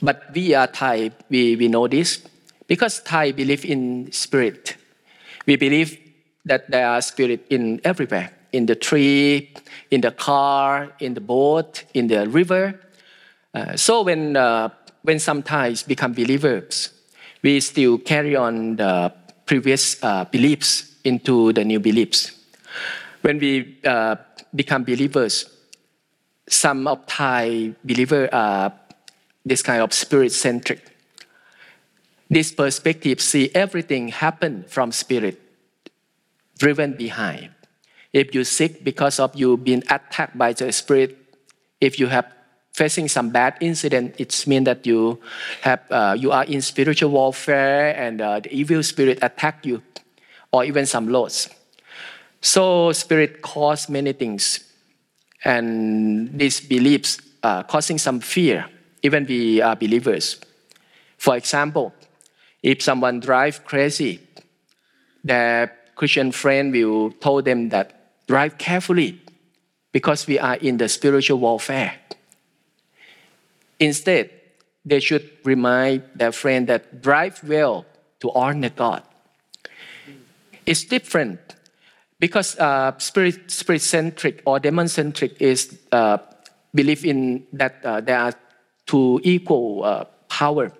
but 0.00 0.22
we 0.34 0.54
are 0.54 0.66
Thai. 0.66 1.10
We, 1.28 1.56
we 1.56 1.68
know 1.68 1.88
this 1.88 2.22
because 2.66 3.00
Thai 3.02 3.32
believe 3.32 3.64
in 3.64 4.12
spirit. 4.12 4.76
We 5.46 5.56
believe 5.56 5.98
that 6.44 6.70
there 6.70 6.88
are 6.88 7.00
spirit 7.02 7.46
in 7.50 7.80
everywhere, 7.84 8.30
in 8.52 8.66
the 8.66 8.74
tree, 8.74 9.52
in 9.90 10.00
the 10.00 10.10
car, 10.10 10.92
in 11.00 11.14
the 11.14 11.20
boat, 11.20 11.84
in 11.94 12.08
the 12.08 12.28
river, 12.28 12.78
uh, 13.54 13.76
so 13.76 14.02
when, 14.02 14.36
uh, 14.36 14.68
when 15.02 15.18
some 15.18 15.42
Thais 15.42 15.82
become 15.82 16.12
believers, 16.12 16.90
we 17.42 17.60
still 17.60 17.98
carry 17.98 18.36
on 18.36 18.76
the 18.76 19.12
previous 19.46 20.02
uh, 20.02 20.24
beliefs 20.24 20.96
into 21.04 21.52
the 21.52 21.64
new 21.64 21.80
beliefs. 21.80 22.32
When 23.22 23.38
we 23.38 23.78
uh, 23.84 24.16
become 24.54 24.84
believers, 24.84 25.46
some 26.48 26.86
of 26.86 27.06
Thai 27.06 27.74
believers 27.84 28.28
are 28.32 28.72
this 29.44 29.62
kind 29.62 29.82
of 29.82 29.92
spirit-centric. 29.92 30.84
This 32.30 32.52
perspective 32.52 33.20
see 33.20 33.50
everything 33.54 34.08
happen 34.08 34.64
from 34.68 34.92
spirit, 34.92 35.40
driven 36.58 36.92
behind. 36.92 37.50
If 38.12 38.34
you 38.34 38.44
sick 38.44 38.84
because 38.84 39.18
of 39.18 39.34
you 39.34 39.56
being 39.56 39.82
attacked 39.88 40.36
by 40.36 40.52
the 40.52 40.72
spirit, 40.72 41.16
if 41.80 41.98
you 41.98 42.08
have 42.08 42.26
facing 42.78 43.08
some 43.08 43.30
bad 43.30 43.58
incident, 43.60 44.14
it 44.18 44.30
means 44.46 44.64
that 44.70 44.86
you 44.86 45.18
have 45.62 45.82
uh, 45.90 46.14
you 46.16 46.30
are 46.30 46.44
in 46.44 46.62
spiritual 46.62 47.10
warfare 47.10 47.90
and 47.98 48.20
uh, 48.20 48.38
the 48.38 48.50
evil 48.54 48.82
spirit 48.82 49.18
attack 49.20 49.66
you, 49.66 49.82
or 50.52 50.64
even 50.64 50.86
some 50.86 51.08
loss. 51.08 51.48
So 52.40 52.92
spirit 52.92 53.42
cause 53.42 53.88
many 53.88 54.14
things, 54.14 54.62
and 55.44 56.30
these 56.38 56.60
beliefs 56.60 57.18
uh, 57.42 57.64
causing 57.64 57.98
some 57.98 58.20
fear. 58.20 58.70
Even 59.02 59.26
we 59.26 59.60
are 59.60 59.76
believers. 59.76 60.38
For 61.18 61.36
example, 61.36 61.92
if 62.62 62.82
someone 62.82 63.20
drive 63.20 63.64
crazy, 63.64 64.20
their 65.24 65.74
Christian 65.94 66.30
friend 66.30 66.72
will 66.72 67.10
told 67.18 67.44
them 67.44 67.70
that 67.70 68.26
drive 68.26 68.58
carefully 68.58 69.20
because 69.92 70.26
we 70.26 70.38
are 70.38 70.56
in 70.56 70.78
the 70.78 70.88
spiritual 70.88 71.38
warfare. 71.38 71.94
Instead, 73.80 74.30
they 74.84 75.00
should 75.00 75.30
remind 75.44 76.02
their 76.14 76.32
friend 76.32 76.66
that 76.68 77.02
drive 77.02 77.42
well 77.44 77.84
to 78.20 78.30
honor 78.32 78.70
God. 78.70 79.02
It's 80.66 80.84
different 80.84 81.40
because 82.20 82.58
uh, 82.58 82.92
spirit 82.98 83.50
spirit 83.50 83.82
centric 83.82 84.42
or 84.44 84.58
demon 84.58 84.88
centric 84.88 85.40
is 85.40 85.78
uh, 85.92 86.18
belief 86.74 87.04
in 87.04 87.46
that 87.52 87.76
uh, 87.84 88.00
there 88.00 88.18
are 88.18 88.32
two 88.86 89.20
equal 89.22 89.84
uh, 89.84 90.04
power 90.28 90.72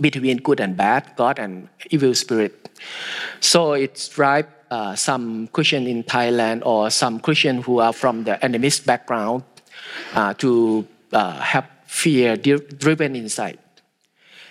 between 0.00 0.38
good 0.38 0.60
and 0.60 0.76
bad, 0.76 1.12
God 1.16 1.38
and 1.38 1.68
evil 1.90 2.14
spirit. 2.14 2.68
So 3.40 3.72
it's 3.72 4.08
drive 4.08 4.46
uh, 4.70 4.94
some 4.96 5.48
Christian 5.48 5.86
in 5.86 6.04
Thailand 6.04 6.62
or 6.66 6.90
some 6.90 7.20
Christian 7.20 7.62
who 7.62 7.78
are 7.78 7.92
from 7.92 8.24
the 8.24 8.44
animists 8.44 8.84
background 8.84 9.44
uh, 10.14 10.34
to 10.34 10.86
have 11.12 11.64
fear 11.96 12.36
driven 12.36 13.16
insight. 13.16 13.58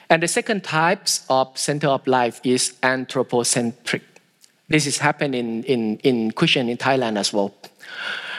And 0.10 0.24
the 0.24 0.28
second 0.28 0.64
type 0.64 1.08
of 1.30 1.58
center 1.58 1.88
of 1.88 2.06
life 2.08 2.42
is 2.44 2.74
anthropocentric. 2.82 4.02
This 4.68 4.88
is 4.88 4.98
happening 4.98 5.64
in, 5.64 5.98
in 5.98 6.32
Christian 6.32 6.70
in 6.70 6.78
Thailand 6.78 7.18
as 7.18 7.32
well. 7.32 7.54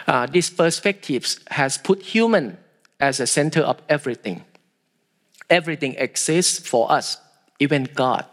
Uh, 0.08 0.26
this 0.26 0.50
perspective 0.50 1.24
has 1.50 1.78
put 1.78 2.02
human 2.02 2.58
as 2.98 3.20
a 3.20 3.26
center 3.26 3.60
of 3.60 3.80
everything. 3.88 4.44
Everything 5.48 5.94
exists 5.98 6.66
for 6.66 6.90
us, 6.90 7.18
even 7.60 7.84
God. 7.94 8.24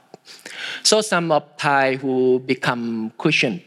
So 0.82 1.02
some 1.02 1.32
of 1.32 1.44
Thai 1.58 1.98
who 1.98 2.40
become 2.40 3.12
Christian, 3.20 3.62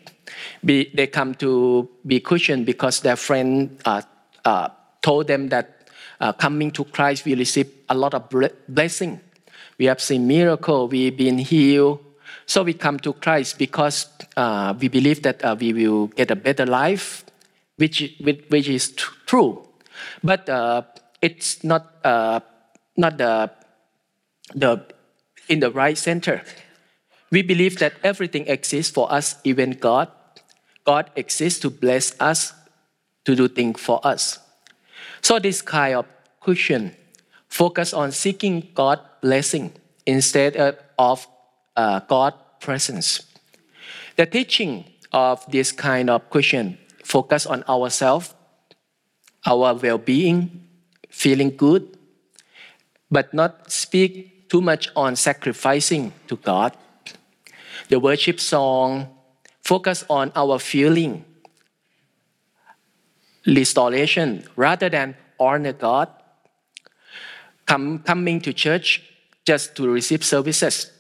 be, 0.65 0.91
they 0.93 1.07
come 1.07 1.35
to 1.37 1.89
be 2.05 2.19
Christian 2.19 2.65
because 2.65 3.01
their 3.01 3.17
friend 3.17 3.79
uh, 3.85 4.03
uh, 4.45 4.71
told 5.03 5.29
them 5.29 5.49
that 5.51 5.76
uh, 6.21 6.33
coming 6.33 6.71
to 6.73 6.85
Christ, 6.85 7.25
we 7.25 7.35
receive 7.35 7.71
a 7.89 7.95
lot 7.95 8.15
of 8.15 8.29
blessing. 8.69 9.21
We 9.79 9.87
have 9.87 10.01
seen 10.01 10.27
miracle. 10.27 10.89
We've 10.89 11.17
been 11.17 11.39
healed. 11.39 12.01
So 12.47 12.63
we 12.63 12.75
come 12.75 12.99
to 13.01 13.13
Christ 13.13 13.59
because 13.59 14.07
uh, 14.37 14.75
we 14.79 14.89
believe 14.89 15.23
that 15.23 15.45
uh, 15.45 15.57
we 15.59 15.73
will 15.73 16.07
get 16.09 16.31
a 16.31 16.37
better 16.37 16.65
life, 16.65 17.25
which, 17.77 18.15
which, 18.21 18.69
is 18.69 18.93
true. 19.27 19.67
But 20.23 20.49
uh, 20.49 20.83
it's 21.21 21.65
not, 21.65 21.95
uh, 22.05 22.41
not 22.97 23.19
the, 23.19 23.51
the, 24.55 24.87
in 25.49 25.61
the 25.61 25.71
right 25.71 25.99
center. 25.99 26.43
We 27.31 27.43
believe 27.43 27.79
that 27.81 27.95
everything 28.05 28.47
exists 28.47 28.93
for 28.93 29.13
us, 29.13 29.37
even 29.43 29.73
God. 29.73 30.09
God 30.85 31.11
exists 31.17 31.59
to 31.61 31.71
bless 31.71 32.19
us, 32.21 32.53
to 33.25 33.35
do 33.35 33.49
things 33.49 33.81
for 33.81 34.01
us. 34.07 34.39
So 35.27 35.41
this 35.41 35.61
kind 35.61 35.97
of 35.97 36.07
Christian 36.39 36.95
focus 37.49 37.93
on 37.93 38.13
seeking 38.13 38.71
God 38.75 39.01
blessing 39.21 39.73
instead 40.07 40.55
of 40.97 41.27
uh, 41.75 41.99
God 42.07 42.33
presence. 42.61 43.27
The 44.15 44.27
teaching 44.27 44.85
of 45.11 45.45
this 45.51 45.73
kind 45.73 46.11
of 46.11 46.31
Christian 46.31 46.79
focus 47.03 47.45
on 47.45 47.65
ourselves, 47.69 48.37
our 49.45 49.75
well-being, 49.75 50.63
feeling 51.11 51.57
good, 51.57 51.99
but 53.11 53.35
not 53.35 53.69
speak 53.69 54.49
too 54.49 54.61
much 54.61 54.91
on 54.95 55.17
sacrificing 55.17 56.13
to 56.29 56.37
God. 56.37 56.73
The 57.89 57.99
worship 57.99 58.39
song 58.39 59.09
focus 59.65 60.05
on 60.09 60.31
our 60.37 60.61
feeling, 60.61 61.25
restoration 63.47 64.45
rather 64.57 64.89
than 64.89 65.17
honor 65.39 65.73
God. 65.73 66.09
Come, 67.67 68.01
coming 68.01 68.41
to 68.43 68.53
church 68.53 69.03
just 69.45 69.75
to 69.77 69.89
receive 69.89 70.25
services 70.25 70.91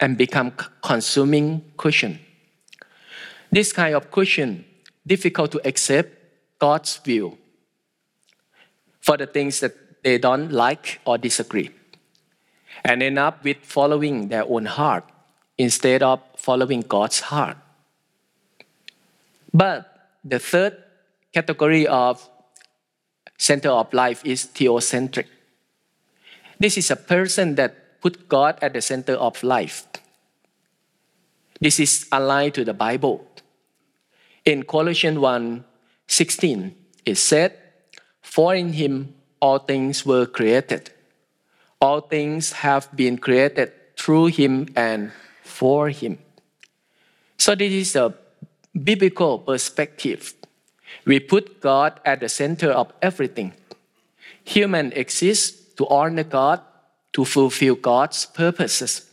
and 0.00 0.16
become 0.16 0.52
consuming 0.82 1.64
Christian. 1.76 2.18
This 3.50 3.72
kind 3.72 3.94
of 3.94 4.10
Christian 4.10 4.64
difficult 5.06 5.52
to 5.52 5.66
accept 5.66 6.10
God's 6.58 6.96
view 6.98 7.38
for 9.00 9.16
the 9.16 9.26
things 9.26 9.60
that 9.60 10.02
they 10.02 10.18
don't 10.18 10.52
like 10.52 11.00
or 11.04 11.18
disagree, 11.18 11.70
and 12.84 13.02
end 13.02 13.18
up 13.18 13.44
with 13.44 13.58
following 13.62 14.28
their 14.28 14.44
own 14.44 14.66
heart 14.66 15.04
instead 15.58 16.02
of 16.02 16.20
following 16.36 16.80
God's 16.80 17.20
heart. 17.20 17.56
But 19.52 20.10
the 20.24 20.38
third 20.38 20.76
category 21.36 21.86
of 21.86 22.30
center 23.36 23.68
of 23.68 23.92
life 23.92 24.24
is 24.24 24.46
theocentric. 24.46 25.26
This 26.58 26.78
is 26.78 26.90
a 26.90 26.96
person 26.96 27.56
that 27.56 28.00
put 28.00 28.26
God 28.26 28.58
at 28.62 28.72
the 28.72 28.80
center 28.80 29.12
of 29.12 29.42
life. 29.42 29.84
This 31.60 31.78
is 31.78 32.08
aligned 32.10 32.54
to 32.54 32.64
the 32.64 32.72
Bible. 32.72 33.28
In 34.46 34.62
Colossians 34.62 35.18
1 35.18 35.64
16, 36.08 36.74
it 37.04 37.16
said, 37.16 37.52
For 38.22 38.54
in 38.54 38.72
him 38.72 39.14
all 39.40 39.58
things 39.58 40.06
were 40.06 40.24
created. 40.24 40.90
All 41.80 42.00
things 42.00 42.52
have 42.64 42.88
been 42.96 43.18
created 43.18 43.72
through 43.98 44.26
him 44.26 44.68
and 44.74 45.12
for 45.42 45.90
him. 45.90 46.16
So, 47.36 47.54
this 47.54 47.72
is 47.72 47.96
a 47.96 48.14
biblical 48.72 49.40
perspective. 49.40 50.35
We 51.04 51.20
put 51.20 51.60
God 51.60 52.00
at 52.04 52.20
the 52.20 52.28
center 52.28 52.70
of 52.70 52.92
everything. 53.00 53.52
Human 54.44 54.92
exists 54.92 55.74
to 55.76 55.86
honor 55.88 56.24
God, 56.24 56.60
to 57.12 57.24
fulfill 57.24 57.74
God's 57.74 58.26
purposes. 58.26 59.10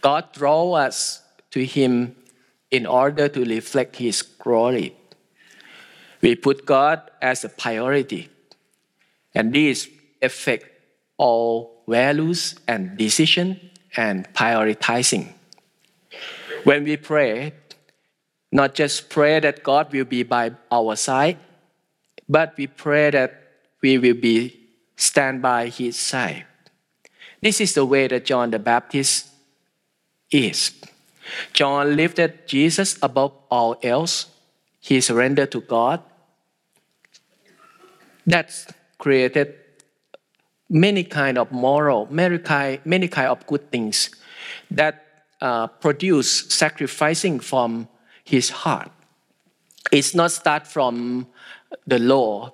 God 0.00 0.32
draw 0.32 0.72
us 0.72 1.22
to 1.50 1.64
Him 1.64 2.16
in 2.70 2.86
order 2.86 3.28
to 3.28 3.44
reflect 3.44 3.96
His 3.96 4.22
glory. 4.22 4.94
We 6.20 6.34
put 6.34 6.66
God 6.66 7.10
as 7.22 7.44
a 7.44 7.48
priority, 7.48 8.28
and 9.34 9.52
this 9.52 9.88
affect 10.20 10.66
all 11.16 11.82
values 11.86 12.56
and 12.66 12.96
decision 12.98 13.60
and 13.96 14.26
prioritizing. 14.34 15.32
When 16.64 16.84
we 16.84 16.96
pray, 16.96 17.52
not 18.50 18.74
just 18.74 19.10
pray 19.10 19.40
that 19.40 19.62
God 19.62 19.92
will 19.92 20.04
be 20.04 20.22
by 20.22 20.52
our 20.70 20.96
side, 20.96 21.38
but 22.28 22.54
we 22.56 22.66
pray 22.66 23.10
that 23.10 23.42
we 23.82 23.98
will 23.98 24.14
be 24.14 24.58
stand 24.96 25.42
by 25.42 25.68
His 25.68 25.96
side. 25.96 26.46
This 27.40 27.60
is 27.60 27.74
the 27.74 27.84
way 27.84 28.08
that 28.08 28.24
John 28.24 28.50
the 28.50 28.58
Baptist 28.58 29.28
is. 30.30 30.72
John 31.52 31.96
lifted 31.96 32.48
Jesus 32.48 32.98
above 33.02 33.32
all 33.50 33.76
else. 33.82 34.26
He 34.80 35.00
surrendered 35.00 35.52
to 35.52 35.60
God. 35.60 36.02
That's 38.26 38.66
created 38.98 39.54
many 40.68 41.04
kind 41.04 41.38
of 41.38 41.50
moral, 41.52 42.08
many 42.10 42.38
kind, 42.38 42.80
many 42.84 43.08
kind 43.08 43.28
of 43.28 43.46
good 43.46 43.70
things 43.70 44.10
that 44.70 45.24
uh, 45.40 45.66
produce 45.66 46.52
sacrificing 46.52 47.40
from 47.40 47.88
his 48.28 48.50
heart. 48.50 48.90
It's 49.90 50.14
not 50.14 50.32
start 50.32 50.66
from 50.66 51.26
the 51.86 51.98
law, 51.98 52.52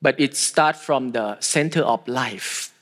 but 0.00 0.14
it 0.20 0.36
start 0.36 0.76
from 0.76 1.12
the 1.12 1.36
center 1.40 1.82
of 1.82 2.06
life. 2.06 2.72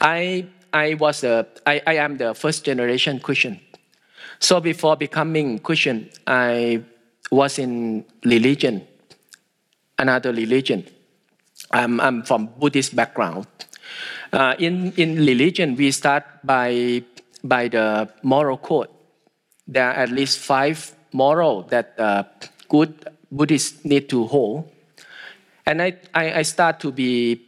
I 0.00 0.46
I 0.72 0.94
was 0.94 1.22
a, 1.24 1.46
I, 1.66 1.82
I 1.86 1.94
am 1.96 2.16
the 2.16 2.34
first 2.34 2.64
generation 2.64 3.20
Christian. 3.20 3.60
So 4.38 4.60
before 4.60 4.96
becoming 4.96 5.58
Christian, 5.58 6.08
I 6.26 6.82
was 7.30 7.58
in 7.58 8.04
religion, 8.24 8.86
another 9.98 10.32
religion. 10.32 10.86
I'm, 11.70 12.00
I'm 12.00 12.22
from 12.22 12.48
Buddhist 12.58 12.96
background. 12.96 13.46
Uh, 14.32 14.54
in, 14.58 14.92
in 14.96 15.16
religion, 15.16 15.76
we 15.76 15.90
start 15.90 16.24
by, 16.42 17.02
by 17.44 17.68
the 17.68 18.08
moral 18.22 18.56
code. 18.56 18.88
There 19.72 19.88
are 19.88 19.94
at 19.94 20.10
least 20.10 20.38
five 20.38 20.94
moral 21.12 21.62
that 21.64 21.94
uh, 21.98 22.24
good 22.68 23.08
Buddhists 23.30 23.84
need 23.84 24.10
to 24.10 24.26
hold. 24.26 24.70
And 25.64 25.80
I, 25.80 25.96
I, 26.12 26.40
I 26.40 26.42
start 26.42 26.78
to 26.80 26.92
be, 26.92 27.40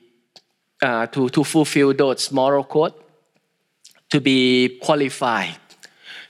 uh, 0.80 1.06
to, 1.08 1.28
to 1.28 1.44
fulfill 1.44 1.92
those 1.92 2.32
moral 2.32 2.64
code 2.64 2.94
to 4.08 4.20
be 4.20 4.78
qualified 4.80 5.56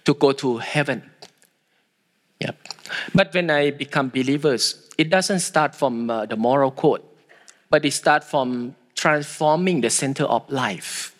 to 0.05 0.15
go 0.15 0.33
to 0.33 0.59
heaven. 0.59 1.03
Yep. 2.41 2.57
But 3.15 3.33
when 3.33 3.51
I 3.51 3.71
become 3.71 4.09
believers, 4.09 4.91
it 4.99 5.11
doesn't 5.11 5.41
start 5.41 5.75
from 5.75 6.11
uh, 6.11 6.27
the 6.27 6.37
moral 6.37 6.73
code, 6.73 7.03
but 7.71 7.85
it 7.85 7.93
starts 7.93 8.29
from 8.29 8.75
transforming 8.97 9.81
the 9.81 9.91
center 9.91 10.25
of 10.25 10.51
life. 10.51 11.14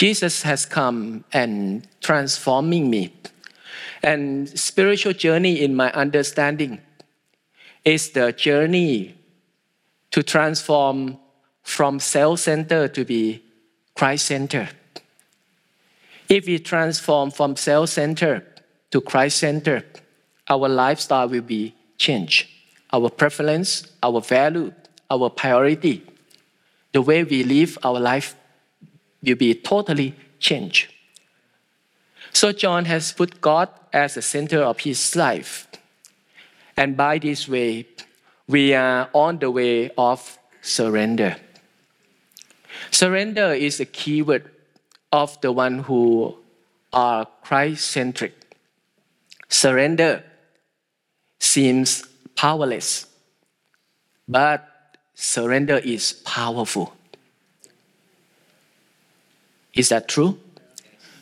Jesus 0.00 0.40
has 0.44 0.64
come 0.64 1.24
and 1.30 1.86
transforming 2.00 2.88
me. 2.88 3.12
And 4.02 4.48
spiritual 4.48 5.12
journey 5.12 5.60
in 5.60 5.76
my 5.76 5.92
understanding 5.92 6.80
is 7.84 8.08
the 8.08 8.32
journey 8.32 9.14
to 10.12 10.22
transform 10.22 11.18
from 11.62 12.00
self-centered 12.00 12.94
to 12.94 13.04
be 13.04 13.44
Christ 13.94 14.24
center. 14.24 14.70
If 16.30 16.46
we 16.46 16.58
transform 16.60 17.30
from 17.30 17.54
self 17.56 17.90
center 17.90 18.42
to 18.92 19.02
Christ 19.02 19.36
center, 19.36 19.84
our 20.48 20.66
lifestyle 20.66 21.28
will 21.28 21.42
be 21.42 21.74
changed. 21.98 22.48
Our 22.90 23.10
preference, 23.10 23.86
our 24.02 24.22
value, 24.22 24.72
our 25.10 25.28
priority, 25.28 26.02
the 26.92 27.02
way 27.02 27.22
we 27.22 27.44
live 27.44 27.76
our 27.84 28.00
life 28.00 28.34
will 29.22 29.36
be 29.36 29.54
totally 29.54 30.14
changed. 30.38 30.92
So 32.32 32.52
John 32.52 32.84
has 32.84 33.12
put 33.12 33.40
God 33.40 33.68
as 33.92 34.14
the 34.14 34.22
center 34.22 34.62
of 34.62 34.80
his 34.80 35.16
life. 35.16 35.66
And 36.76 36.96
by 36.96 37.18
this 37.18 37.48
way, 37.48 37.86
we 38.46 38.74
are 38.74 39.10
on 39.12 39.38
the 39.38 39.50
way 39.50 39.90
of 39.98 40.38
surrender. 40.62 41.36
Surrender 42.90 43.52
is 43.52 43.80
a 43.80 43.84
keyword 43.84 44.50
of 45.12 45.40
the 45.40 45.52
one 45.52 45.80
who 45.80 46.36
are 46.92 47.26
Christ-centric. 47.42 48.34
Surrender 49.48 50.24
seems 51.38 52.04
powerless, 52.36 53.06
but 54.28 54.66
surrender 55.14 55.78
is 55.78 56.12
powerful. 56.12 56.94
Is 59.74 59.88
that 59.90 60.08
true? 60.08 60.38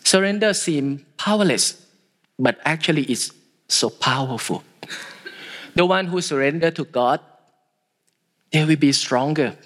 Surrender 0.05 0.55
seems 0.55 1.03
powerless, 1.17 1.87
but 2.39 2.59
actually 2.65 3.03
it's 3.05 3.33
so 3.69 3.91
powerful. 3.91 4.65
The 5.75 5.85
one 5.85 6.07
who 6.07 6.21
surrender 6.21 6.71
to 6.73 6.85
God 6.85 7.21
they 8.51 8.65
will 8.65 8.77
be 8.77 8.93
stronger 8.93 9.57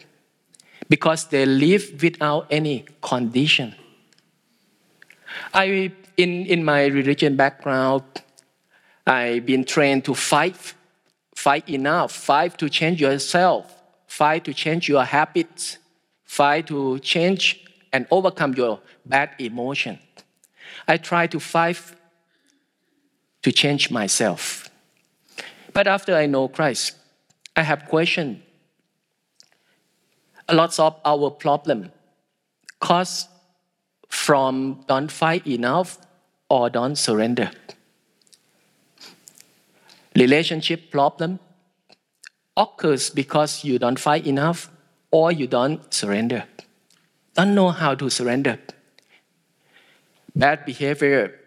because 0.88 1.28
they 1.28 1.46
live 1.46 2.02
without 2.02 2.46
any 2.50 2.84
condition. 3.00 3.74
I, 5.54 5.92
in, 6.16 6.46
in 6.46 6.64
my 6.64 6.86
religion 6.86 7.36
background, 7.36 8.02
I've 9.06 9.46
been 9.46 9.64
trained 9.64 10.04
to 10.06 10.14
fight, 10.14 10.74
fight 11.34 11.68
enough, 11.68 12.12
fight 12.12 12.58
to 12.58 12.68
change 12.68 13.00
yourself, 13.00 13.72
fight 14.06 14.44
to 14.44 14.54
change 14.54 14.88
your 14.88 15.04
habits, 15.04 15.78
fight 16.24 16.66
to 16.66 16.98
change 16.98 17.64
and 17.92 18.06
overcome 18.10 18.54
your 18.54 18.80
bad 19.04 19.30
emotion. 19.38 19.98
I 20.88 20.96
try 20.96 21.26
to 21.26 21.38
fight 21.38 21.80
to 23.42 23.52
change 23.52 23.90
myself. 23.90 24.68
But 25.72 25.86
after 25.86 26.14
I 26.14 26.26
know 26.26 26.48
Christ, 26.48 26.96
I 27.56 27.62
have 27.62 27.86
questioned 27.86 28.42
lots 30.50 30.78
of 30.78 31.00
our 31.04 31.30
problem 31.30 31.92
cause 32.80 33.28
from 34.08 34.84
don't 34.86 35.10
fight 35.10 35.46
enough 35.46 35.98
or 36.48 36.68
don't 36.68 36.96
surrender. 36.96 37.50
Relationship 40.14 40.90
problem 40.90 41.38
occurs 42.56 43.08
because 43.08 43.64
you 43.64 43.78
don't 43.78 43.98
fight 43.98 44.26
enough 44.26 44.70
or 45.10 45.32
you 45.32 45.46
don't 45.46 45.92
surrender. 45.92 46.44
Don't 47.34 47.54
know 47.54 47.70
how 47.70 47.94
to 47.94 48.10
surrender. 48.10 48.58
Bad 50.36 50.64
behavior 50.64 51.38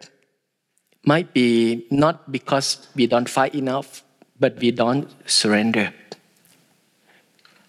might 1.05 1.33
be 1.33 1.85
not 1.91 2.31
because 2.31 2.87
we 2.95 3.05
don't 3.05 3.29
fight 3.29 3.53
enough, 3.53 4.03
but 4.39 4.57
we 4.57 4.71
don't 4.71 5.09
surrender. 5.29 5.93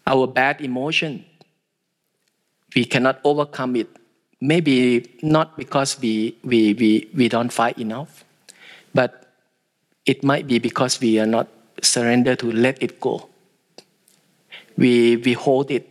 Our 0.06 0.26
bad 0.26 0.60
emotion, 0.60 1.24
we 2.74 2.84
cannot 2.84 3.20
overcome 3.24 3.76
it. 3.76 3.88
Maybe 4.40 5.18
not 5.22 5.56
because 5.56 6.00
we, 6.00 6.36
we, 6.42 6.74
we, 6.74 7.10
we 7.14 7.28
don't 7.28 7.52
fight 7.52 7.78
enough, 7.78 8.24
but 8.94 9.26
it 10.06 10.22
might 10.22 10.46
be 10.46 10.58
because 10.58 11.00
we 11.00 11.18
are 11.18 11.26
not 11.26 11.48
surrender 11.82 12.36
to 12.36 12.52
let 12.52 12.82
it 12.82 13.00
go. 13.00 13.28
We, 14.76 15.16
we 15.16 15.32
hold 15.32 15.70
it 15.70 15.90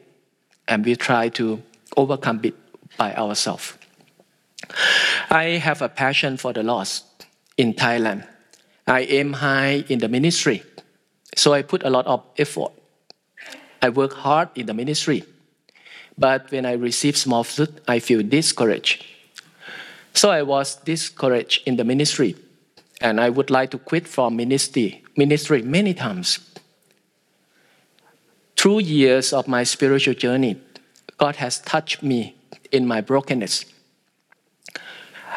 and 0.68 0.86
we 0.86 0.96
try 0.96 1.30
to 1.30 1.62
overcome 1.96 2.42
it 2.44 2.56
by 2.98 3.16
ourselves. 3.16 3.74
I 5.30 5.60
have 5.62 5.82
a 5.82 5.90
passion 5.90 6.38
for 6.38 6.54
the 6.54 6.64
lost 6.64 7.26
in 7.58 7.74
Thailand. 7.74 8.28
I 8.88 9.02
aim 9.02 9.34
high 9.34 9.84
in 9.90 10.00
the 10.00 10.08
ministry, 10.08 10.64
so 11.36 11.54
I 11.54 11.62
put 11.62 11.84
a 11.84 11.90
lot 11.90 12.06
of 12.06 12.24
effort. 12.38 12.72
I 13.82 13.90
work 13.90 14.14
hard 14.14 14.50
in 14.56 14.68
the 14.68 14.74
ministry, 14.74 15.24
but 16.18 16.52
when 16.52 16.66
I 16.66 16.74
receive 16.74 17.18
small 17.18 17.44
fruit, 17.44 17.82
I 17.88 18.00
feel 18.00 18.22
discouraged. 18.22 19.04
So 20.14 20.30
I 20.30 20.44
was 20.44 20.76
discouraged 20.76 21.68
in 21.68 21.76
the 21.76 21.84
ministry, 21.84 22.36
and 23.02 23.20
I 23.20 23.30
would 23.30 23.50
like 23.50 23.72
to 23.72 23.78
quit 23.78 24.08
from 24.08 24.36
ministry, 24.36 25.04
ministry 25.18 25.62
many 25.62 25.94
times. 25.94 26.40
Through 28.56 28.80
years 28.80 29.34
of 29.34 29.48
my 29.48 29.64
spiritual 29.64 30.14
journey, 30.14 30.58
God 31.17 31.38
has 31.38 31.60
touched 31.60 32.04
me 32.04 32.36
in 32.71 32.86
my 32.88 33.01
brokenness. 33.01 33.65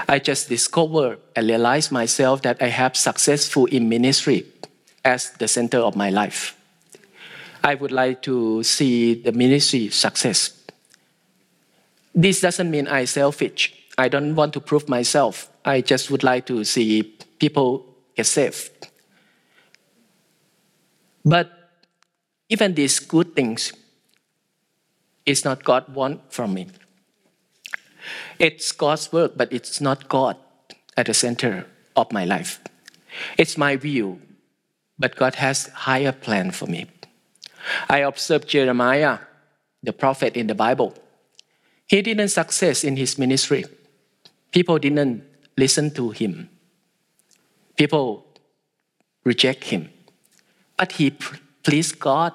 I 0.08 0.18
just 0.18 0.48
discovered 0.48 1.18
and 1.34 1.46
realized 1.48 1.90
myself 1.90 2.42
that 2.42 2.62
I 2.62 2.68
have 2.68 2.96
successful 2.96 3.66
in 3.66 3.88
ministry 3.88 4.46
as 5.04 5.30
the 5.32 5.48
center 5.48 5.78
of 5.78 5.96
my 5.96 6.10
life. 6.10 6.56
I 7.64 7.74
would 7.74 7.92
like 7.92 8.22
to 8.22 8.62
see 8.62 9.14
the 9.14 9.32
ministry 9.32 9.88
success. 9.88 10.52
This 12.14 12.40
doesn't 12.40 12.70
mean 12.70 12.86
I 12.86 13.04
selfish. 13.04 13.74
I 13.96 14.08
don't 14.08 14.34
want 14.34 14.52
to 14.54 14.60
prove 14.60 14.88
myself. 14.88 15.50
I 15.64 15.80
just 15.80 16.10
would 16.10 16.22
like 16.22 16.46
to 16.46 16.64
see 16.64 17.02
people 17.38 17.84
get 18.16 18.26
saved. 18.26 18.88
But 21.24 21.50
even 22.48 22.74
these 22.74 23.00
good 23.00 23.34
things 23.34 23.72
is 25.28 25.44
not 25.44 25.62
God 25.62 25.94
want 25.94 26.32
from 26.32 26.54
me. 26.54 26.68
It's 28.38 28.72
God's 28.72 29.12
work, 29.12 29.36
but 29.36 29.52
it's 29.52 29.80
not 29.80 30.08
God 30.08 30.36
at 30.96 31.06
the 31.06 31.14
center 31.14 31.66
of 31.94 32.10
my 32.12 32.24
life. 32.24 32.60
It's 33.36 33.58
my 33.58 33.76
view, 33.76 34.22
but 34.98 35.16
God 35.16 35.34
has 35.36 35.68
higher 35.68 36.12
plan 36.12 36.50
for 36.50 36.66
me. 36.66 36.86
I 37.88 37.98
observed 37.98 38.48
Jeremiah, 38.48 39.18
the 39.82 39.92
prophet 39.92 40.36
in 40.36 40.46
the 40.46 40.54
Bible. 40.54 40.94
He 41.86 42.00
didn't 42.00 42.28
success 42.28 42.82
in 42.82 42.96
his 42.96 43.18
ministry. 43.18 43.64
People 44.50 44.78
didn't 44.78 45.24
listen 45.56 45.90
to 45.94 46.10
him. 46.10 46.48
People 47.76 48.24
reject 49.24 49.64
him. 49.64 49.90
But 50.76 50.92
he 50.92 51.10
pleased 51.62 51.98
God. 51.98 52.32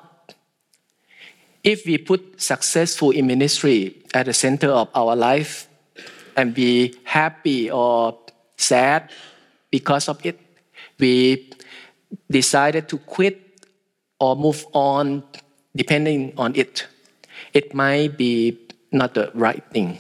If 1.64 1.86
we 1.86 1.98
put 1.98 2.42
successful 2.42 3.12
in 3.12 3.28
ministry 3.28 4.04
at 4.14 4.26
the 4.26 4.34
center 4.34 4.68
of 4.70 4.90
our 4.94 5.16
life, 5.16 5.68
and 6.36 6.54
be 6.54 6.96
happy 7.04 7.70
or 7.70 8.18
sad 8.58 9.10
because 9.72 10.10
of 10.10 10.24
it. 10.26 10.40
We 11.00 11.50
decided 12.30 12.88
to 12.90 12.98
quit 12.98 13.66
or 14.20 14.36
move 14.36 14.66
on 14.74 15.24
depending 15.76 16.34
on 16.38 16.56
it. 16.56 16.88
It 17.54 17.74
might 17.74 18.18
be 18.18 18.58
not 18.92 19.14
the 19.14 19.32
right 19.34 19.64
thing. 19.72 20.00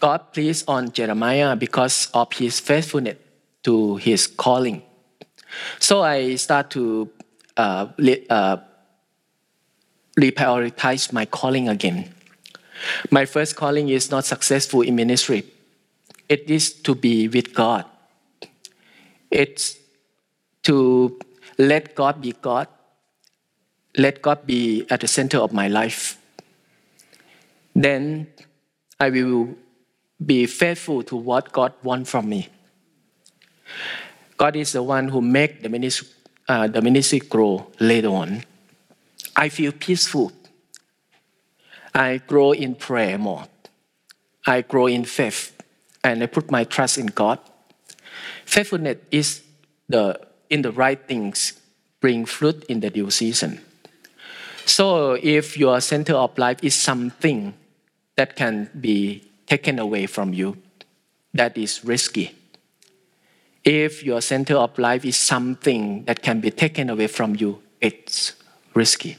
God 0.00 0.32
pleased 0.32 0.64
on 0.68 0.92
Jeremiah 0.92 1.56
because 1.56 2.08
of 2.12 2.32
his 2.32 2.60
faithfulness 2.60 3.16
to 3.62 3.96
his 3.96 4.26
calling. 4.26 4.82
So 5.78 6.02
I 6.02 6.34
start 6.34 6.70
to 6.70 7.08
uh, 7.56 7.86
uh, 8.28 8.56
reprioritize 10.18 11.12
my 11.12 11.26
calling 11.26 11.68
again. 11.68 12.14
My 13.10 13.24
first 13.24 13.56
calling 13.56 13.88
is 13.88 14.10
not 14.10 14.24
successful 14.24 14.82
in 14.82 14.96
ministry. 14.96 15.44
It 16.28 16.50
is 16.50 16.72
to 16.82 16.94
be 16.94 17.28
with 17.28 17.54
God. 17.54 17.84
It's 19.30 19.76
to 20.64 21.18
let 21.58 21.94
God 21.94 22.20
be 22.20 22.32
God. 22.32 22.68
Let 23.96 24.22
God 24.22 24.46
be 24.46 24.86
at 24.90 25.00
the 25.00 25.08
center 25.08 25.38
of 25.38 25.52
my 25.52 25.68
life. 25.68 26.18
Then 27.74 28.28
I 28.98 29.10
will 29.10 29.54
be 30.24 30.46
faithful 30.46 31.02
to 31.04 31.16
what 31.16 31.52
God 31.52 31.72
wants 31.82 32.10
from 32.10 32.28
me. 32.28 32.48
God 34.36 34.56
is 34.56 34.72
the 34.72 34.82
one 34.82 35.08
who 35.08 35.20
make 35.20 35.62
the 35.62 35.68
ministry, 35.68 36.08
uh, 36.48 36.66
the 36.66 36.82
ministry 36.82 37.20
grow 37.20 37.66
later 37.78 38.08
on. 38.08 38.44
I 39.36 39.48
feel 39.48 39.72
peaceful 39.72 40.32
I 41.94 42.18
grow 42.18 42.52
in 42.52 42.74
prayer 42.74 43.16
more. 43.16 43.46
I 44.46 44.62
grow 44.62 44.86
in 44.86 45.04
faith 45.04 45.56
and 46.02 46.22
I 46.22 46.26
put 46.26 46.50
my 46.50 46.64
trust 46.64 46.98
in 46.98 47.06
God. 47.06 47.38
Faithfulness 48.44 48.98
is 49.10 49.42
the 49.88 50.20
in 50.50 50.62
the 50.62 50.72
right 50.72 51.00
things 51.06 51.54
bring 52.00 52.26
fruit 52.26 52.64
in 52.64 52.80
the 52.80 52.90
due 52.90 53.10
season. 53.10 53.60
So 54.66 55.12
if 55.22 55.56
your 55.56 55.80
center 55.80 56.14
of 56.14 56.36
life 56.36 56.58
is 56.62 56.74
something 56.74 57.54
that 58.16 58.36
can 58.36 58.70
be 58.78 59.24
taken 59.46 59.78
away 59.78 60.06
from 60.06 60.34
you, 60.34 60.56
that 61.32 61.56
is 61.56 61.84
risky. 61.84 62.34
If 63.64 64.02
your 64.04 64.20
center 64.20 64.56
of 64.56 64.76
life 64.78 65.04
is 65.04 65.16
something 65.16 66.04
that 66.04 66.22
can 66.22 66.40
be 66.40 66.50
taken 66.50 66.90
away 66.90 67.06
from 67.06 67.36
you, 67.36 67.62
it's 67.80 68.34
risky. 68.74 69.16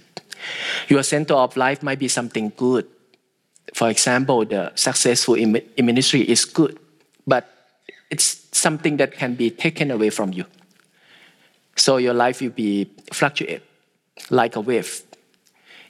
Your 0.87 1.03
center 1.03 1.33
of 1.33 1.57
life 1.57 1.81
might 1.81 1.99
be 1.99 2.07
something 2.07 2.51
good. 2.55 2.85
For 3.73 3.89
example, 3.89 4.45
the 4.45 4.71
successful 4.75 5.35
in 5.35 5.61
ministry 5.77 6.21
is 6.21 6.45
good, 6.45 6.77
but 7.25 7.49
it's 8.09 8.47
something 8.51 8.97
that 8.97 9.13
can 9.13 9.35
be 9.35 9.49
taken 9.49 9.91
away 9.91 10.09
from 10.09 10.31
you. 10.31 10.45
So 11.75 11.97
your 11.97 12.13
life 12.13 12.41
will 12.41 12.51
be 12.51 12.89
fluctuate 13.11 13.63
like 14.29 14.55
a 14.55 14.61
wave. 14.61 15.01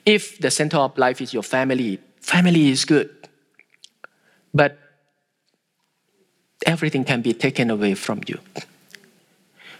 If 0.04 0.38
the 0.38 0.50
center 0.50 0.78
of 0.78 0.96
life 0.96 1.20
is 1.20 1.34
your 1.34 1.42
family, 1.42 2.00
family 2.20 2.70
is 2.70 2.84
good. 2.84 3.10
But 4.54 4.78
everything 6.64 7.04
can 7.04 7.20
be 7.20 7.34
taken 7.34 7.70
away 7.70 7.94
from 7.94 8.20
you. 8.26 8.40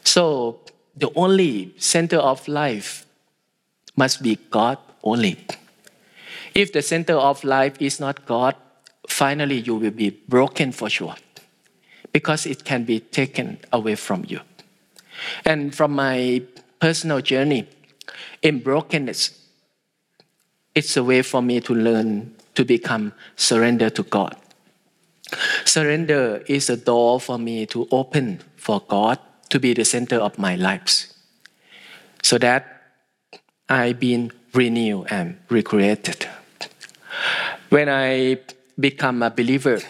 So 0.04 0.60
the 0.94 1.10
only 1.16 1.74
center 1.78 2.18
of 2.18 2.46
life 2.46 3.05
must 3.96 4.22
be 4.22 4.38
God 4.50 4.78
only. 5.02 5.38
If 6.54 6.72
the 6.72 6.82
center 6.82 7.14
of 7.14 7.44
life 7.44 7.80
is 7.80 8.00
not 8.00 8.26
God, 8.26 8.54
finally 9.08 9.58
you 9.58 9.76
will 9.76 9.90
be 9.90 10.10
broken 10.10 10.72
for 10.72 10.88
sure 10.88 11.16
because 12.12 12.46
it 12.46 12.64
can 12.64 12.84
be 12.84 13.00
taken 13.00 13.58
away 13.72 13.94
from 13.94 14.24
you. 14.26 14.40
And 15.44 15.74
from 15.74 15.92
my 15.92 16.42
personal 16.80 17.20
journey, 17.20 17.68
in 18.42 18.60
brokenness. 18.60 19.30
It's 20.74 20.96
a 20.96 21.04
way 21.04 21.22
for 21.22 21.42
me 21.42 21.60
to 21.60 21.74
learn 21.74 22.34
to 22.54 22.64
become 22.64 23.12
surrender 23.36 23.90
to 23.90 24.02
God. 24.02 24.36
Surrender 25.64 26.42
is 26.46 26.70
a 26.70 26.76
door 26.76 27.20
for 27.20 27.38
me 27.38 27.66
to 27.66 27.88
open 27.90 28.40
for 28.56 28.80
God 28.86 29.18
to 29.48 29.58
be 29.58 29.74
the 29.74 29.84
center 29.84 30.16
of 30.16 30.38
my 30.38 30.56
lives. 30.56 31.14
So 32.22 32.38
that 32.38 32.75
I've 33.68 33.98
been 33.98 34.30
renewed 34.52 35.06
and 35.10 35.38
recreated. 35.48 36.28
When 37.68 37.88
I 37.88 38.38
become 38.78 39.22
a 39.22 39.30
believer, 39.30 39.80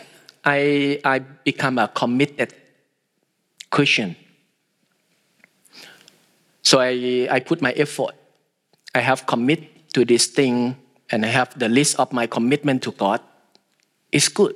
I, 0.44 1.00
I 1.04 1.18
become 1.18 1.78
a 1.78 1.88
committed 1.88 2.54
Christian. 3.70 4.16
So 6.62 6.80
I, 6.80 7.28
I 7.30 7.40
put 7.40 7.60
my 7.60 7.72
effort. 7.72 8.14
I 8.94 9.00
have 9.00 9.26
commit 9.26 9.92
to 9.92 10.04
this 10.04 10.26
thing 10.26 10.76
and 11.10 11.24
I 11.24 11.28
have 11.28 11.58
the 11.58 11.68
list 11.68 12.00
of 12.00 12.12
my 12.12 12.26
commitment 12.26 12.82
to 12.84 12.92
God. 12.92 13.20
It's 14.10 14.28
good. 14.28 14.54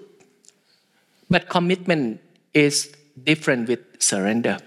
But 1.28 1.48
commitment 1.48 2.20
is 2.54 2.92
different 3.22 3.68
with 3.68 3.80
surrender. 3.98 4.58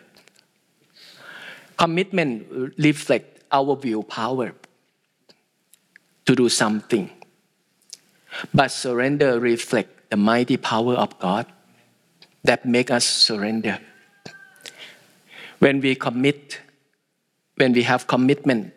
Commitment 1.78 2.74
reflects 2.78 3.33
our 3.54 3.76
willpower 3.76 4.54
to 6.26 6.36
do 6.36 6.50
something. 6.50 7.10
But 8.54 8.72
surrender 8.72 9.40
reflects 9.40 10.10
the 10.10 10.18
mighty 10.18 10.58
power 10.58 10.96
of 10.96 11.18
God 11.20 11.46
that 12.44 12.66
make 12.66 12.92
us 12.92 13.06
surrender. 13.06 13.80
When 15.60 15.80
we 15.80 15.96
commit, 15.96 16.60
when 17.56 17.74
we 17.74 17.84
have 17.84 18.08
commitment, 18.08 18.74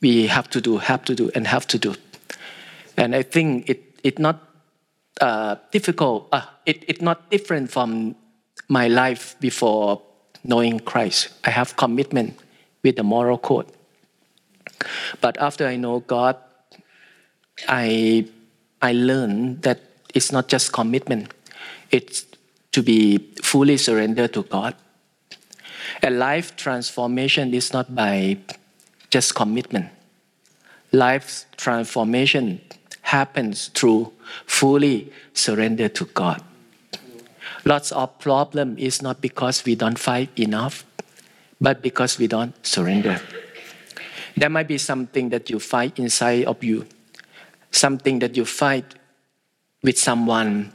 we 0.00 0.26
have 0.26 0.48
to 0.50 0.60
do, 0.60 0.78
have 0.78 1.04
to 1.04 1.14
do, 1.14 1.30
and 1.34 1.46
have 1.46 1.66
to 1.68 1.78
do. 1.78 1.94
And 2.96 3.14
I 3.14 3.22
think 3.22 3.68
it 3.68 4.00
it 4.02 4.18
not 4.18 4.40
uh, 5.20 5.56
difficult. 5.70 6.28
Uh, 6.32 6.42
it 6.66 6.84
it 6.88 7.02
not 7.02 7.30
different 7.30 7.70
from 7.70 8.16
my 8.68 8.88
life 8.88 9.36
before 9.40 10.02
knowing 10.42 10.80
Christ. 10.80 11.28
I 11.44 11.50
have 11.50 11.76
commitment 11.76 12.38
with 12.82 12.96
the 12.96 13.02
moral 13.02 13.38
code. 13.38 13.66
But 15.20 15.38
after 15.38 15.66
I 15.66 15.76
know 15.76 16.00
God, 16.00 16.36
I 17.68 18.26
I 18.82 18.92
learned 18.92 19.62
that 19.62 19.80
it's 20.14 20.32
not 20.32 20.48
just 20.48 20.72
commitment; 20.72 21.32
it's 21.90 22.26
to 22.72 22.82
be 22.82 23.18
fully 23.42 23.76
surrendered 23.76 24.32
to 24.34 24.42
God. 24.42 24.74
A 26.02 26.10
life 26.10 26.56
transformation 26.56 27.54
is 27.54 27.72
not 27.72 27.94
by 27.94 28.38
just 29.10 29.34
commitment. 29.34 29.88
Life 30.92 31.46
transformation 31.56 32.60
happens 33.02 33.68
through 33.68 34.12
fully 34.46 35.12
surrender 35.34 35.88
to 35.88 36.04
God. 36.06 36.42
Lots 37.64 37.92
of 37.92 38.18
problem 38.18 38.76
is 38.78 39.02
not 39.02 39.20
because 39.20 39.64
we 39.64 39.74
don't 39.74 39.98
fight 39.98 40.30
enough, 40.38 40.84
but 41.60 41.80
because 41.80 42.18
we 42.18 42.26
don't 42.26 42.54
surrender. 42.66 43.20
There 44.36 44.50
might 44.50 44.68
be 44.68 44.78
something 44.78 45.28
that 45.30 45.50
you 45.50 45.60
fight 45.60 45.98
inside 45.98 46.44
of 46.44 46.62
you, 46.64 46.86
something 47.70 48.18
that 48.18 48.36
you 48.36 48.44
fight 48.44 48.94
with 49.82 49.98
someone. 49.98 50.72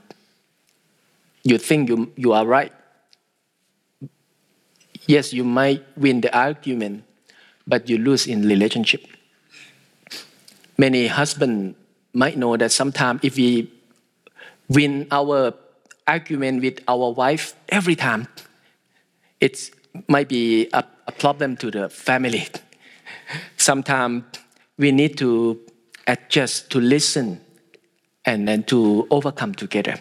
You 1.44 1.58
think 1.58 1.90
you, 1.90 2.12
you 2.16 2.34
are 2.34 2.46
right. 2.46 2.72
Yes, 5.08 5.34
you 5.34 5.44
might 5.44 5.84
win 5.98 6.22
the 6.22 6.36
argument, 6.38 7.04
but 7.66 7.90
you 7.90 7.98
lose 7.98 8.28
in 8.28 8.48
relationship. 8.48 9.06
Many 10.78 11.08
husbands 11.08 11.76
might 12.14 12.38
know 12.38 12.56
that 12.58 12.72
sometimes 12.72 13.20
if 13.24 13.36
we 13.36 13.72
win 14.70 15.08
our 15.12 15.54
argument 16.08 16.62
with 16.62 16.80
our 16.88 17.12
wife 17.12 17.56
every 17.70 17.96
time, 17.96 18.28
it 19.42 19.72
might 20.08 20.30
be 20.30 20.70
a, 20.74 20.84
a 21.08 21.12
problem 21.12 21.58
to 21.58 21.72
the 21.72 21.90
family. 21.90 22.48
Sometimes 23.58 24.24
we 24.78 24.92
need 24.92 25.18
to 25.18 25.60
adjust 26.08 26.72
to 26.72 26.80
listen 26.80 27.42
and 28.26 28.48
then 28.48 28.64
to 28.64 29.08
overcome 29.12 29.54
together. 29.54 30.00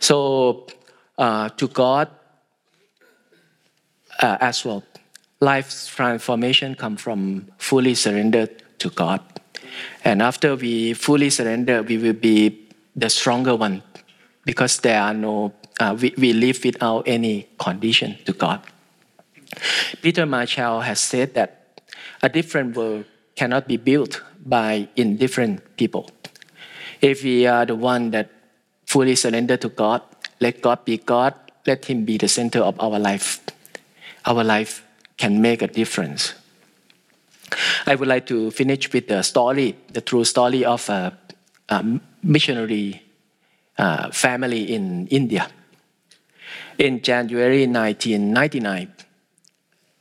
So, 0.00 0.66
uh, 1.16 1.48
to 1.50 1.68
God 1.68 2.08
uh, 4.20 4.38
as 4.40 4.64
well, 4.64 4.82
life's 5.40 5.86
transformation 5.86 6.74
comes 6.74 7.00
from 7.00 7.48
fully 7.58 7.94
surrendered 7.94 8.62
to 8.78 8.90
God. 8.90 9.20
And 10.04 10.22
after 10.22 10.56
we 10.56 10.94
fully 10.94 11.30
surrender, 11.30 11.82
we 11.82 11.98
will 11.98 12.14
be 12.14 12.68
the 12.96 13.10
stronger 13.10 13.54
one 13.54 13.82
because 14.44 14.78
there 14.78 15.00
are 15.00 15.14
no, 15.14 15.52
uh, 15.80 15.96
we, 16.00 16.14
we 16.16 16.32
live 16.32 16.64
without 16.64 17.06
any 17.06 17.48
condition 17.58 18.16
to 18.24 18.32
God. 18.32 18.60
Peter 20.02 20.26
Marshall 20.26 20.80
has 20.80 21.00
said 21.00 21.34
that 21.34 21.57
a 22.22 22.28
different 22.28 22.76
world 22.76 23.04
cannot 23.36 23.68
be 23.68 23.76
built 23.76 24.22
by 24.44 24.88
indifferent 24.96 25.76
people. 25.76 26.10
If 27.00 27.22
we 27.22 27.46
are 27.46 27.64
the 27.64 27.76
one 27.76 28.10
that 28.10 28.30
fully 28.86 29.14
surrender 29.14 29.56
to 29.56 29.68
God, 29.68 30.02
let 30.40 30.60
God 30.60 30.84
be 30.84 30.98
God, 30.98 31.34
let 31.66 31.84
Him 31.84 32.04
be 32.04 32.18
the 32.18 32.28
center 32.28 32.60
of 32.60 32.78
our 32.80 32.98
life. 32.98 33.40
Our 34.24 34.42
life 34.42 34.82
can 35.16 35.40
make 35.40 35.62
a 35.62 35.66
difference. 35.68 36.34
I 37.86 37.94
would 37.94 38.08
like 38.08 38.26
to 38.26 38.50
finish 38.50 38.92
with 38.92 39.08
the 39.08 39.22
story, 39.22 39.76
the 39.92 40.00
true 40.00 40.24
story 40.24 40.64
of 40.64 40.88
a, 40.88 41.16
a 41.68 42.00
missionary 42.22 43.02
uh, 43.78 44.10
family 44.10 44.72
in 44.72 45.06
India. 45.08 45.48
In 46.78 47.00
January 47.02 47.66
1999, 47.66 48.92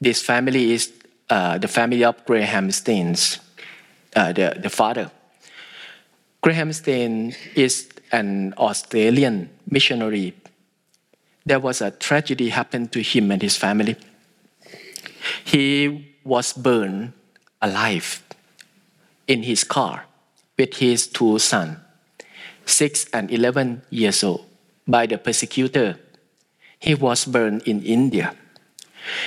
this 0.01 0.21
family 0.21 0.71
is 0.73 0.91
uh, 1.29 1.57
the 1.57 1.67
family 1.67 2.03
of 2.03 2.25
Graham 2.25 2.71
Staines, 2.71 3.39
uh, 4.15 4.31
the, 4.31 4.57
the 4.61 4.69
father. 4.69 5.11
Graham 6.41 6.71
Stain 6.71 7.35
is 7.55 7.89
an 8.11 8.53
Australian 8.57 9.49
missionary. 9.69 10.33
There 11.45 11.59
was 11.59 11.81
a 11.81 11.91
tragedy 11.91 12.49
happened 12.49 12.91
to 12.93 13.01
him 13.01 13.31
and 13.31 13.41
his 13.41 13.57
family. 13.57 13.97
He 15.43 16.15
was 16.23 16.53
burned 16.53 17.13
alive 17.61 18.23
in 19.27 19.43
his 19.43 19.63
car 19.63 20.05
with 20.57 20.75
his 20.75 21.07
two 21.07 21.39
sons, 21.39 21.77
six 22.65 23.05
and 23.13 23.31
11 23.31 23.81
years 23.89 24.23
old, 24.23 24.45
by 24.87 25.05
the 25.05 25.17
persecutor. 25.17 25.99
He 26.79 26.95
was 26.95 27.25
burned 27.25 27.63
in 27.63 27.83
India. 27.83 28.35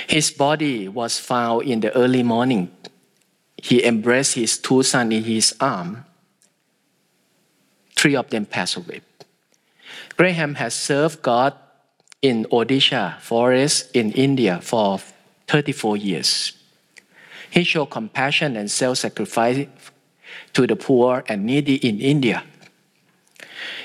His 0.07 0.31
body 0.31 0.87
was 0.87 1.19
found 1.19 1.67
in 1.67 1.79
the 1.79 1.95
early 1.95 2.23
morning. 2.23 2.71
He 3.57 3.83
embraced 3.85 4.35
his 4.35 4.57
two 4.57 4.83
sons 4.83 5.13
in 5.13 5.23
his 5.23 5.55
arm. 5.59 6.05
Three 7.95 8.15
of 8.15 8.29
them 8.29 8.45
passed 8.45 8.77
away. 8.77 9.01
Graham 10.17 10.55
has 10.55 10.73
served 10.73 11.21
God 11.21 11.53
in 12.21 12.45
Odisha 12.51 13.19
forest 13.19 13.95
in 13.95 14.11
India 14.11 14.59
for 14.61 14.99
34 15.47 15.97
years. 15.97 16.53
He 17.49 17.63
showed 17.63 17.87
compassion 17.87 18.55
and 18.55 18.71
self 18.71 18.99
sacrifice 18.99 19.67
to 20.53 20.67
the 20.67 20.75
poor 20.75 21.23
and 21.27 21.45
needy 21.45 21.75
in 21.75 21.99
India. 21.99 22.43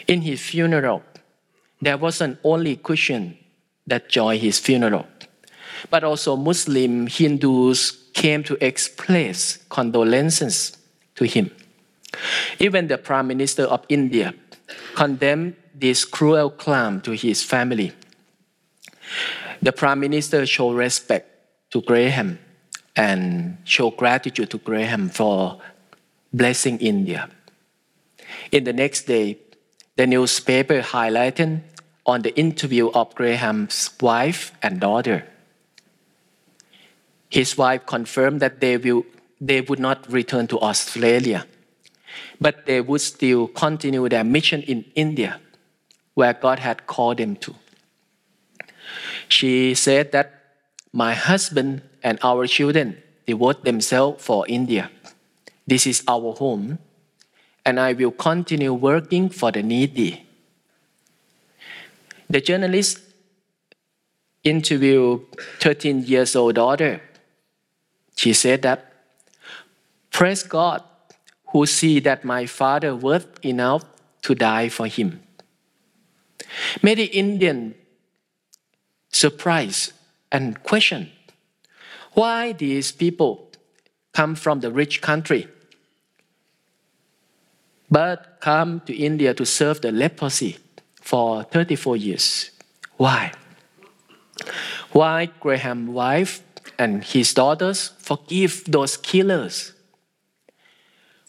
In 0.06 0.22
his 0.22 0.40
funeral, 0.40 1.02
there 1.80 1.96
wasn't 1.96 2.38
only 2.44 2.76
Christian 2.76 3.36
that 3.86 4.08
joined 4.08 4.40
his 4.40 4.58
funeral, 4.58 5.06
but 5.90 6.04
also 6.04 6.36
Muslim 6.36 7.06
Hindus 7.06 7.92
came 8.12 8.42
to 8.44 8.56
express 8.64 9.58
condolences 9.68 10.76
to 11.16 11.24
him. 11.24 11.50
Even 12.58 12.88
the 12.88 12.98
Prime 12.98 13.26
Minister 13.26 13.64
of 13.64 13.84
India 13.88 14.34
condemned 14.94 15.56
this 15.74 16.04
cruel 16.04 16.50
crime 16.50 17.00
to 17.02 17.12
his 17.12 17.42
family. 17.42 17.92
The 19.60 19.72
Prime 19.72 20.00
Minister 20.00 20.46
showed 20.46 20.76
respect 20.76 21.28
to 21.70 21.82
Graham 21.82 22.38
and 22.94 23.58
showed 23.64 23.96
gratitude 23.96 24.50
to 24.50 24.58
Graham 24.58 25.10
for 25.10 25.60
blessing 26.32 26.78
India. 26.78 27.28
In 28.52 28.64
the 28.64 28.72
next 28.72 29.04
day, 29.04 29.38
the 29.96 30.06
newspaper 30.06 30.80
highlighted 30.80 31.60
on 32.04 32.22
the 32.22 32.34
interview 32.36 32.90
of 32.90 33.14
Graham's 33.14 33.90
wife 34.00 34.52
and 34.62 34.80
daughter. 34.80 35.26
His 37.28 37.56
wife 37.58 37.86
confirmed 37.86 38.40
that 38.40 38.60
they, 38.60 38.76
will, 38.76 39.04
they 39.40 39.60
would 39.60 39.78
not 39.78 40.10
return 40.10 40.46
to 40.48 40.60
Australia, 40.60 41.46
but 42.40 42.66
they 42.66 42.80
would 42.80 43.00
still 43.00 43.48
continue 43.48 44.08
their 44.08 44.24
mission 44.24 44.62
in 44.62 44.84
India, 44.94 45.40
where 46.14 46.32
God 46.32 46.60
had 46.60 46.86
called 46.86 47.18
them 47.18 47.36
to. 47.36 47.54
She 49.28 49.74
said 49.74 50.12
that 50.12 50.32
my 50.92 51.14
husband 51.14 51.82
and 52.02 52.18
our 52.22 52.46
children 52.46 53.02
devote 53.26 53.64
themselves 53.64 54.24
for 54.24 54.46
India. 54.46 54.90
This 55.66 55.86
is 55.86 56.02
our 56.06 56.32
home, 56.32 56.78
and 57.64 57.80
I 57.80 57.92
will 57.92 58.12
continue 58.12 58.72
working 58.72 59.28
for 59.28 59.50
the 59.50 59.62
needy. 59.62 60.24
The 62.30 62.40
journalist 62.40 63.00
interviewed 64.44 65.22
13 65.60 66.04
years 66.04 66.36
old 66.36 66.54
daughter. 66.54 67.00
She 68.16 68.32
said 68.32 68.62
that, 68.62 68.92
praise 70.10 70.42
God 70.42 70.82
who 71.48 71.66
see 71.66 72.00
that 72.00 72.24
my 72.24 72.46
father 72.46 72.96
worth 72.96 73.44
enough 73.44 73.84
to 74.22 74.34
die 74.34 74.68
for 74.68 74.86
him. 74.86 75.22
Many 76.82 77.04
Indian 77.04 77.74
surprised 79.10 79.92
and 80.32 80.62
question 80.62 81.12
why 82.12 82.52
these 82.52 82.92
people 82.92 83.50
come 84.12 84.34
from 84.34 84.60
the 84.60 84.72
rich 84.72 85.00
country 85.00 85.48
but 87.90 88.38
come 88.40 88.80
to 88.80 88.94
India 88.94 89.32
to 89.34 89.46
serve 89.46 89.80
the 89.80 89.92
leprosy 89.92 90.58
for 91.00 91.44
34 91.44 91.96
years. 91.96 92.50
Why? 92.96 93.32
Why 94.92 95.26
Graham's 95.40 95.90
wife 95.90 96.42
and 96.78 97.04
his 97.04 97.34
daughters 97.34 97.92
forgive 97.98 98.64
those 98.66 98.96
killers? 98.96 99.72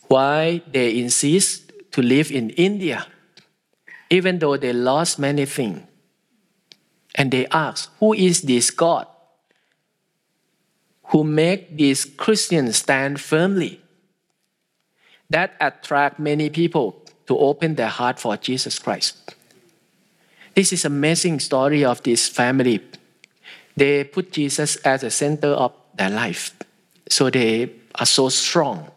Why 0.08 0.62
they 0.72 1.00
insist 1.00 1.72
to 1.92 2.02
live 2.02 2.32
in 2.32 2.52
India 2.52 3.08
even 4.10 4.40
though 4.40 4.56
they 4.58 4.74
lost 4.74 5.20
many 5.20 5.46
things? 5.46 5.82
And 7.16 7.32
they 7.32 7.48
ask, 7.48 7.92
who 8.00 8.14
is 8.14 8.44
this 8.44 8.70
God 8.70 9.08
who 11.06 11.24
make 11.24 11.76
these 11.76 12.06
Christians 12.06 12.78
stand 12.78 13.20
firmly? 13.20 13.82
That 15.30 15.56
attract 15.60 16.20
many 16.20 16.50
people 16.50 17.04
to 17.26 17.38
open 17.38 17.76
their 17.76 17.90
heart 17.90 18.20
for 18.20 18.38
Jesus 18.38 18.80
Christ. 18.80 19.36
This 20.56 20.72
is 20.72 20.86
amazing 20.86 21.40
story 21.40 21.84
of 21.84 22.02
this 22.04 22.30
family. 22.30 22.82
They 23.78 24.04
put 24.04 24.34
Jesus 24.34 24.76
as 24.78 25.02
the 25.02 25.12
center 25.12 25.50
of 25.50 25.72
their 25.96 26.10
life. 26.10 26.52
So 27.08 27.30
they 27.30 27.72
are 27.96 28.06
so 28.06 28.28
strong. 28.30 28.92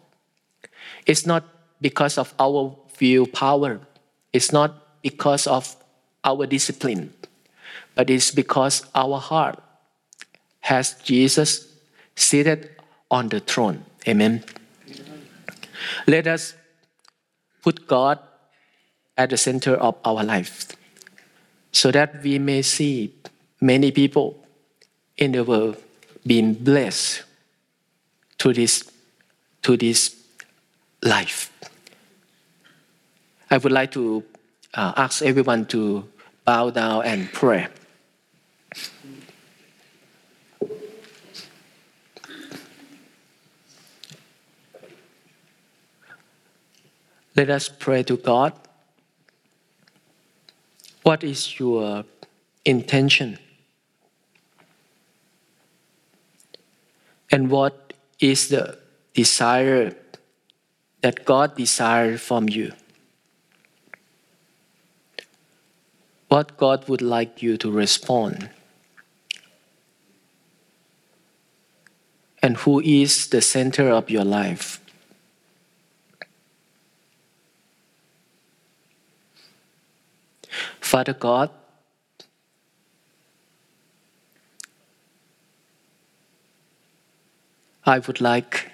It's 1.07 1.27
not 1.27 1.45
because 1.81 2.19
of 2.19 2.35
our 2.41 2.75
willpower. 3.01 3.81
It's 4.33 4.53
not 4.53 5.03
because 5.03 5.47
of 5.47 5.77
our 6.25 6.47
discipline 6.47 7.13
but 7.95 8.09
it's 8.09 8.31
because 8.31 8.87
our 8.95 9.19
heart 9.19 9.59
has 10.61 10.95
Jesus 11.03 11.69
seated 12.17 12.71
on 13.11 13.29
the 13.29 13.41
throne. 13.41 13.85
Amen. 14.09 14.45
Let 16.07 16.27
us 16.27 16.55
put 17.63 17.87
God 17.87 18.19
at 19.17 19.31
the 19.31 19.37
center 19.37 19.75
of 19.75 19.97
our 20.05 20.25
life 20.25 20.69
so 21.73 21.91
that 21.91 22.23
we 22.23 22.39
may 22.39 22.63
see 22.63 23.15
many 23.61 23.91
people 23.91 24.43
in 25.21 25.33
the 25.33 25.45
world 25.45 25.77
being 26.27 26.55
blessed 26.55 27.23
to 28.39 28.53
this, 28.53 28.91
to 29.63 29.77
this 29.77 30.17
life. 31.03 31.53
I 33.51 33.59
would 33.59 33.73
like 33.73 33.93
to 33.93 34.25
uh, 34.75 34.93
ask 34.97 35.23
everyone 35.23 35.67
to 35.67 36.09
bow 36.45 36.71
down 36.71 37.05
and 37.05 37.31
pray. 37.33 37.69
Let 47.37 47.51
us 47.51 47.69
pray 47.69 48.03
to 48.05 48.17
God. 48.17 48.53
What 51.03 51.25
is 51.25 51.59
your 51.59 52.05
intention? 52.65 53.39
And 57.31 57.51
what 57.51 57.93
is 58.19 58.49
the 58.49 58.79
desire 59.15 59.95
that 61.01 61.25
God 61.25 61.57
desires 61.57 62.21
from 62.21 62.49
you? 62.49 62.73
What 66.29 66.57
God 66.57 66.89
would 66.89 67.03
like 67.03 67.43
you 67.43 67.57
to 67.59 67.71
respond? 67.71 68.51
And 72.43 72.57
who 72.59 72.81
is 72.81 73.29
the 73.29 73.41
center 73.41 73.89
of 73.91 74.11
your 74.11 74.25
life? 74.25 74.81
Father 80.81 81.13
God, 81.13 81.51
I 87.85 87.99
would 87.99 88.21
like 88.21 88.71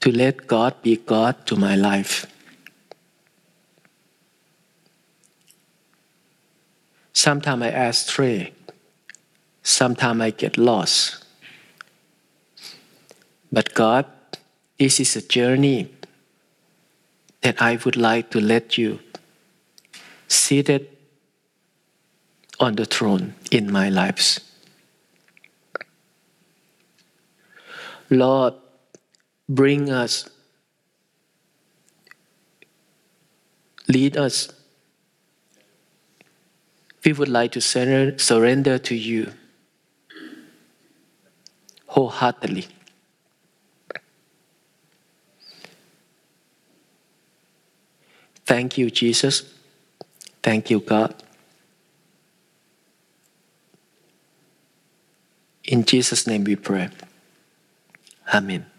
to 0.00 0.10
let 0.12 0.46
God 0.46 0.80
be 0.82 0.96
God 0.96 1.46
to 1.46 1.56
my 1.56 1.74
life. 1.74 2.26
Sometimes 7.12 7.62
I 7.62 7.68
astray, 7.68 8.52
sometimes 9.62 10.20
I 10.20 10.30
get 10.30 10.56
lost. 10.56 11.24
But 13.50 13.74
God, 13.74 14.06
this 14.78 15.00
is 15.00 15.16
a 15.16 15.22
journey 15.22 15.90
that 17.40 17.60
I 17.60 17.78
would 17.84 17.96
like 17.96 18.30
to 18.30 18.40
let 18.40 18.78
you 18.78 19.00
seated 20.28 20.88
on 22.60 22.74
the 22.74 22.84
throne 22.84 23.34
in 23.50 23.70
my 23.70 23.88
lives. 23.88 24.47
Lord, 28.10 28.54
bring 29.48 29.90
us, 29.90 30.28
lead 33.88 34.16
us. 34.16 34.52
We 37.04 37.12
would 37.12 37.28
like 37.28 37.52
to 37.52 37.60
surrender 37.60 38.78
to 38.78 38.94
you 38.94 39.32
wholeheartedly. 41.86 42.66
Thank 48.44 48.78
you, 48.78 48.90
Jesus. 48.90 49.42
Thank 50.42 50.70
you, 50.70 50.80
God. 50.80 51.14
In 55.64 55.84
Jesus' 55.84 56.26
name 56.26 56.44
we 56.44 56.56
pray. 56.56 56.88
Amen. 58.32 58.77